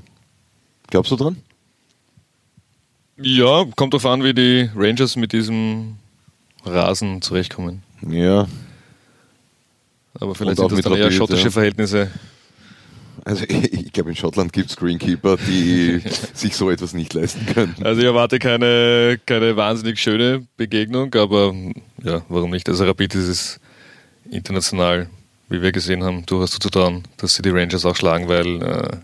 Glaubst 0.88 1.12
du 1.12 1.16
dran? 1.16 1.38
Ja, 3.18 3.66
kommt 3.76 3.94
darauf 3.94 4.06
an, 4.06 4.24
wie 4.24 4.34
die 4.34 4.70
Rangers 4.76 5.16
mit 5.16 5.34
diesem 5.34 5.98
Rasen 6.64 7.22
zurechtkommen. 7.22 7.84
Ja, 8.08 8.48
aber 10.14 10.36
vielleicht 10.36 10.58
sind 10.58 10.72
das 10.72 10.82
dann 10.82 10.96
eher 10.96 11.12
schottische 11.12 11.46
ja. 11.46 11.52
Verhältnisse. 11.52 12.12
Also 13.26 13.44
ich, 13.48 13.74
ich 13.86 13.94
glaube, 13.94 14.10
in 14.10 14.16
Schottland 14.16 14.54
gibt 14.54 14.70
es 14.70 14.78
Greenkeeper, 14.78 15.38
die 15.38 16.02
sich 16.34 16.56
so 16.56 16.70
etwas 16.70 16.94
nicht 16.94 17.14
leisten 17.14 17.46
können. 17.46 17.76
Also 17.84 18.02
ich 18.02 18.08
erwarte 18.08 18.40
keine, 18.40 19.20
keine 19.26 19.56
wahnsinnig 19.56 20.00
schöne 20.00 20.48
Begegnung, 20.58 21.14
aber 21.16 21.54
ja, 22.04 22.22
warum 22.30 22.52
nicht? 22.52 22.68
Also 22.70 22.86
Rapid 22.86 23.16
ist 23.16 23.28
es 23.28 23.60
international, 24.30 25.10
wie 25.50 25.62
wir 25.62 25.72
gesehen 25.72 26.04
haben, 26.04 26.26
durchaus 26.26 26.52
zuzutrauen, 26.52 27.04
dass 27.18 27.36
sie 27.36 27.42
die 27.42 27.50
Rangers 27.50 27.86
auch 27.86 27.96
schlagen, 27.96 28.28
weil 28.28 28.62
äh, 28.62 28.98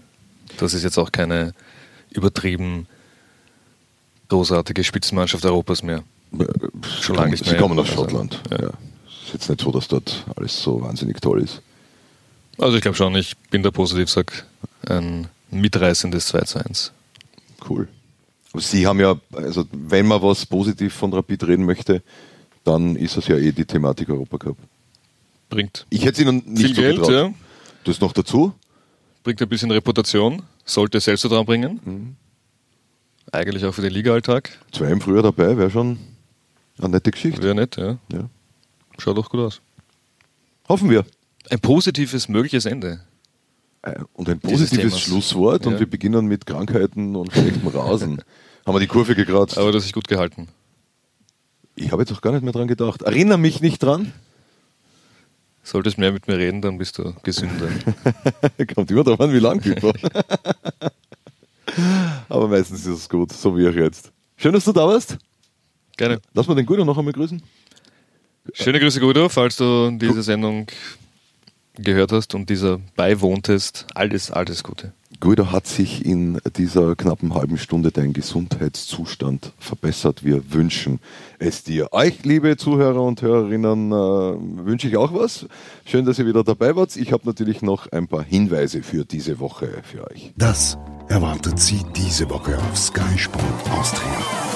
das 0.58 0.74
ist 0.74 0.84
jetzt 0.84 0.98
auch 0.98 1.12
keine 1.12 1.54
übertrieben 2.12 2.88
großartige 4.30 4.84
Spitzenmannschaft 4.84 5.46
Europas 5.46 5.84
mehr. 5.84 6.04
Äh, 6.38 6.46
Schon 7.02 7.16
lange 7.16 7.32
nicht 7.32 7.46
mehr. 7.46 7.56
Sie 7.56 7.60
kommen 7.60 7.78
aus 7.78 7.90
also, 7.90 8.02
Schottland. 8.02 8.42
Also, 8.50 8.64
ja. 8.64 8.70
ja 8.70 8.85
jetzt 9.36 9.50
nicht 9.50 9.62
so, 9.62 9.72
dass 9.72 9.88
dort 9.88 10.26
alles 10.36 10.62
so 10.62 10.82
wahnsinnig 10.82 11.22
toll 11.22 11.42
ist. 11.42 11.62
Also 12.58 12.78
ich 12.78 12.82
glaube 12.82 12.98
schon, 12.98 13.16
ich 13.16 13.38
bin 13.52 13.64
da 13.64 13.72
positiv, 13.72 14.10
sag 14.10 14.46
ein 14.88 15.28
mitreißendes 15.52 16.28
2 16.28 16.42
zu 16.42 16.66
1. 16.66 16.92
Cool. 17.70 17.88
Sie 18.56 18.88
haben 18.88 19.00
ja, 19.00 19.16
also 19.34 19.66
wenn 19.72 20.08
man 20.08 20.22
was 20.22 20.46
positiv 20.46 20.94
von 20.94 21.14
Rapid 21.14 21.46
reden 21.46 21.66
möchte, 21.66 22.02
dann 22.64 22.96
ist 22.96 23.18
es 23.18 23.28
ja 23.28 23.38
eh 23.38 23.52
die 23.52 23.66
Thematik 23.66 24.10
Europacup. 24.10 24.58
Bringt. 25.50 25.86
Ich 25.90 26.06
hätte 26.06 26.22
Ihnen 26.22 26.44
nicht 26.46 26.76
viel 26.76 26.76
so 26.76 26.82
Geld, 26.82 27.08
ja. 27.10 27.34
Das 27.84 28.00
noch 28.00 28.14
dazu? 28.14 28.54
Bringt 29.24 29.42
ein 29.42 29.50
bisschen 29.50 29.72
Reputation, 29.72 30.42
sollte 30.64 31.00
Selbstvertrauen 31.00 31.46
bringen. 31.46 31.80
Mhm. 31.84 32.16
Eigentlich 33.32 33.66
auch 33.66 33.74
für 33.74 33.82
den 33.82 33.92
Liga-Alltag. 33.92 34.58
Zwei 34.72 34.90
im 34.90 35.02
Frühjahr 35.02 35.24
dabei, 35.24 35.58
wäre 35.58 35.70
schon 35.70 36.00
eine 36.78 36.90
nette 36.90 37.12
Geschichte. 37.12 37.42
Wäre 37.44 37.56
nett, 37.56 37.76
ja. 37.76 37.98
ja. 38.12 38.30
Schaut 38.98 39.18
doch 39.18 39.30
gut 39.30 39.42
aus. 39.42 39.62
Hoffen 40.68 40.90
wir. 40.90 41.06
Ein 41.50 41.60
positives 41.60 42.28
mögliches 42.28 42.66
Ende. 42.66 43.02
Äh, 43.82 44.00
und 44.14 44.30
ein 44.30 44.40
positives 44.40 45.00
Schlusswort. 45.00 45.66
Ja. 45.66 45.72
Und 45.72 45.80
wir 45.80 45.90
beginnen 45.90 46.26
mit 46.26 46.46
Krankheiten 46.46 47.16
und 47.16 47.32
schlechtem 47.32 47.68
Rasen. 47.68 48.22
Haben 48.66 48.76
wir 48.76 48.80
die 48.80 48.88
Kurve 48.88 49.16
gekratzt. 49.16 49.58
Aber 49.58 49.72
das 49.72 49.86
ist 49.86 49.94
gut 49.94 50.08
gehalten. 50.08 50.48
Ich 51.76 51.92
habe 51.92 52.02
jetzt 52.02 52.12
auch 52.12 52.22
gar 52.22 52.32
nicht 52.32 52.44
mehr 52.44 52.54
dran 52.54 52.68
gedacht. 52.68 53.04
Erinnere 53.04 53.38
mich 53.38 53.62
nicht 53.62 53.84
dran. 53.84 54.12
Solltest 55.62 55.98
mehr 55.98 56.12
mit 56.12 56.28
mir 56.28 56.38
reden, 56.38 56.62
dann 56.62 56.78
bist 56.78 56.98
du 57.00 57.14
gesünder. 57.24 57.68
Kommt 58.76 58.92
immer 58.92 59.04
darauf 59.04 59.20
an, 59.20 59.34
wie 59.34 59.40
lang 59.40 59.60
ich 59.66 59.84
Aber 62.30 62.48
meistens 62.48 62.82
ist 62.82 62.98
es 63.00 63.10
gut, 63.10 63.34
so 63.34 63.58
wie 63.58 63.68
auch 63.68 63.74
jetzt. 63.74 64.12
Schön, 64.38 64.54
dass 64.54 64.66
du 64.66 64.72
da 64.72 64.88
warst. 64.88 65.18
Gerne. 65.98 66.22
Lass 66.34 66.48
mal 66.48 66.54
den 66.54 66.68
Guido 66.68 66.86
noch 66.86 66.98
einmal 66.98 67.14
grüßen. 67.14 67.42
Schöne 68.54 68.80
Grüße, 68.80 69.00
Guido, 69.00 69.30
falls 69.30 69.58
du 69.58 69.92
diese 69.92 70.24
Sendung 70.24 70.68
gehört 71.78 72.12
hast 72.12 72.36
und 72.36 72.50
dieser 72.50 72.80
beiwohntest. 72.96 73.86
Alles, 73.94 74.32
alles 74.32 74.64
Gute. 74.64 74.94
Guido 75.20 75.52
hat 75.52 75.66
sich 75.66 76.06
in 76.06 76.40
dieser 76.58 76.96
knappen 76.96 77.34
halben 77.34 77.58
Stunde 77.58 77.92
dein 77.92 78.14
Gesundheitszustand 78.14 79.54
verbessert. 79.60 80.24
Wir 80.24 80.54
wünschen 80.54 81.00
es 81.40 81.64
dir. 81.64 81.94
Euch, 81.94 82.24
liebe 82.24 82.58
Zuhörer 82.58 83.02
und 83.02 83.22
Hörerinnen, 83.22 83.92
äh, 83.92 84.66
wünsche 84.66 84.88
ich 84.88 84.98
auch 84.98 85.14
was. 85.14 85.48
Schön, 85.86 86.06
dass 86.06 86.20
ihr 86.20 86.26
wieder 86.26 86.44
dabei 86.44 86.76
wart. 86.76 86.96
Ich 86.98 87.12
habe 87.14 87.26
natürlich 87.26 87.62
noch 87.62 87.92
ein 87.92 88.08
paar 88.08 88.24
Hinweise 88.24 88.84
für 88.84 89.06
diese 89.06 89.40
Woche 89.40 89.70
für 89.84 90.10
euch. 90.12 90.32
Das 90.36 90.78
erwartet 91.08 91.60
Sie 91.60 91.82
diese 91.96 92.30
Woche 92.30 92.58
auf 92.58 92.78
Sky 92.78 93.18
Sport 93.18 93.72
Austria. 93.72 94.55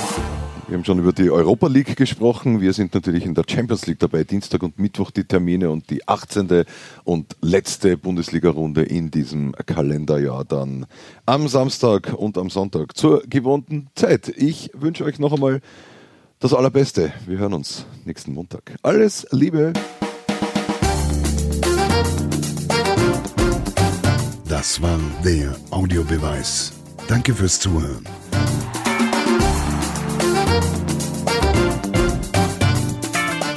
Wir 0.70 0.78
haben 0.78 0.86
schon 0.86 1.00
über 1.00 1.14
die 1.14 1.32
Europa 1.32 1.66
League 1.66 1.96
gesprochen. 1.96 2.62
Wir 2.62 2.74
sind 2.74 2.94
natürlich 2.94 3.26
in 3.26 3.34
der 3.34 3.44
Champions 3.50 3.88
League 3.88 3.98
dabei. 3.98 4.24
Dienstag 4.24 4.62
und 4.62 4.78
Mittwoch 4.78 5.10
die 5.10 5.24
Termine 5.24 5.72
und 5.72 5.90
die 5.90 6.08
18. 6.08 6.64
und 7.04 7.36
letzte 7.42 7.98
Bundesliga-Runde 7.98 8.84
in 8.84 9.10
diesem 9.10 9.54
Kalenderjahr 9.66 10.46
dann 10.46 10.86
am 11.26 11.48
Samstag 11.48 12.14
und 12.14 12.38
am 12.38 12.52
Sonntag 12.52 12.96
zur 12.96 13.24
gewohnten 13.28 13.88
Zeit. 13.96 14.28
Ich 14.38 14.70
wünsche 14.76 15.06
euch 15.06 15.18
noch 15.18 15.34
einmal 15.34 15.62
das 16.40 16.54
Allerbeste. 16.54 17.14
Wir 17.26 17.40
hören 17.40 17.56
uns 17.56 17.88
nächsten 18.06 18.36
Montag. 18.36 18.76
Alles 18.84 19.26
Liebe. 19.32 19.74
Das 24.48 24.80
war 24.84 25.00
der 25.26 25.56
Audiobeweis. 25.72 26.74
Danke 27.08 27.34
fürs 27.34 27.60
Zuhören. 27.60 28.06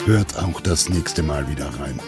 Hört 0.04 0.36
auch 0.36 0.60
das 0.60 0.88
nächste 0.88 1.22
Mal 1.22 1.48
wieder 1.48 1.66
rein. 1.78 2.00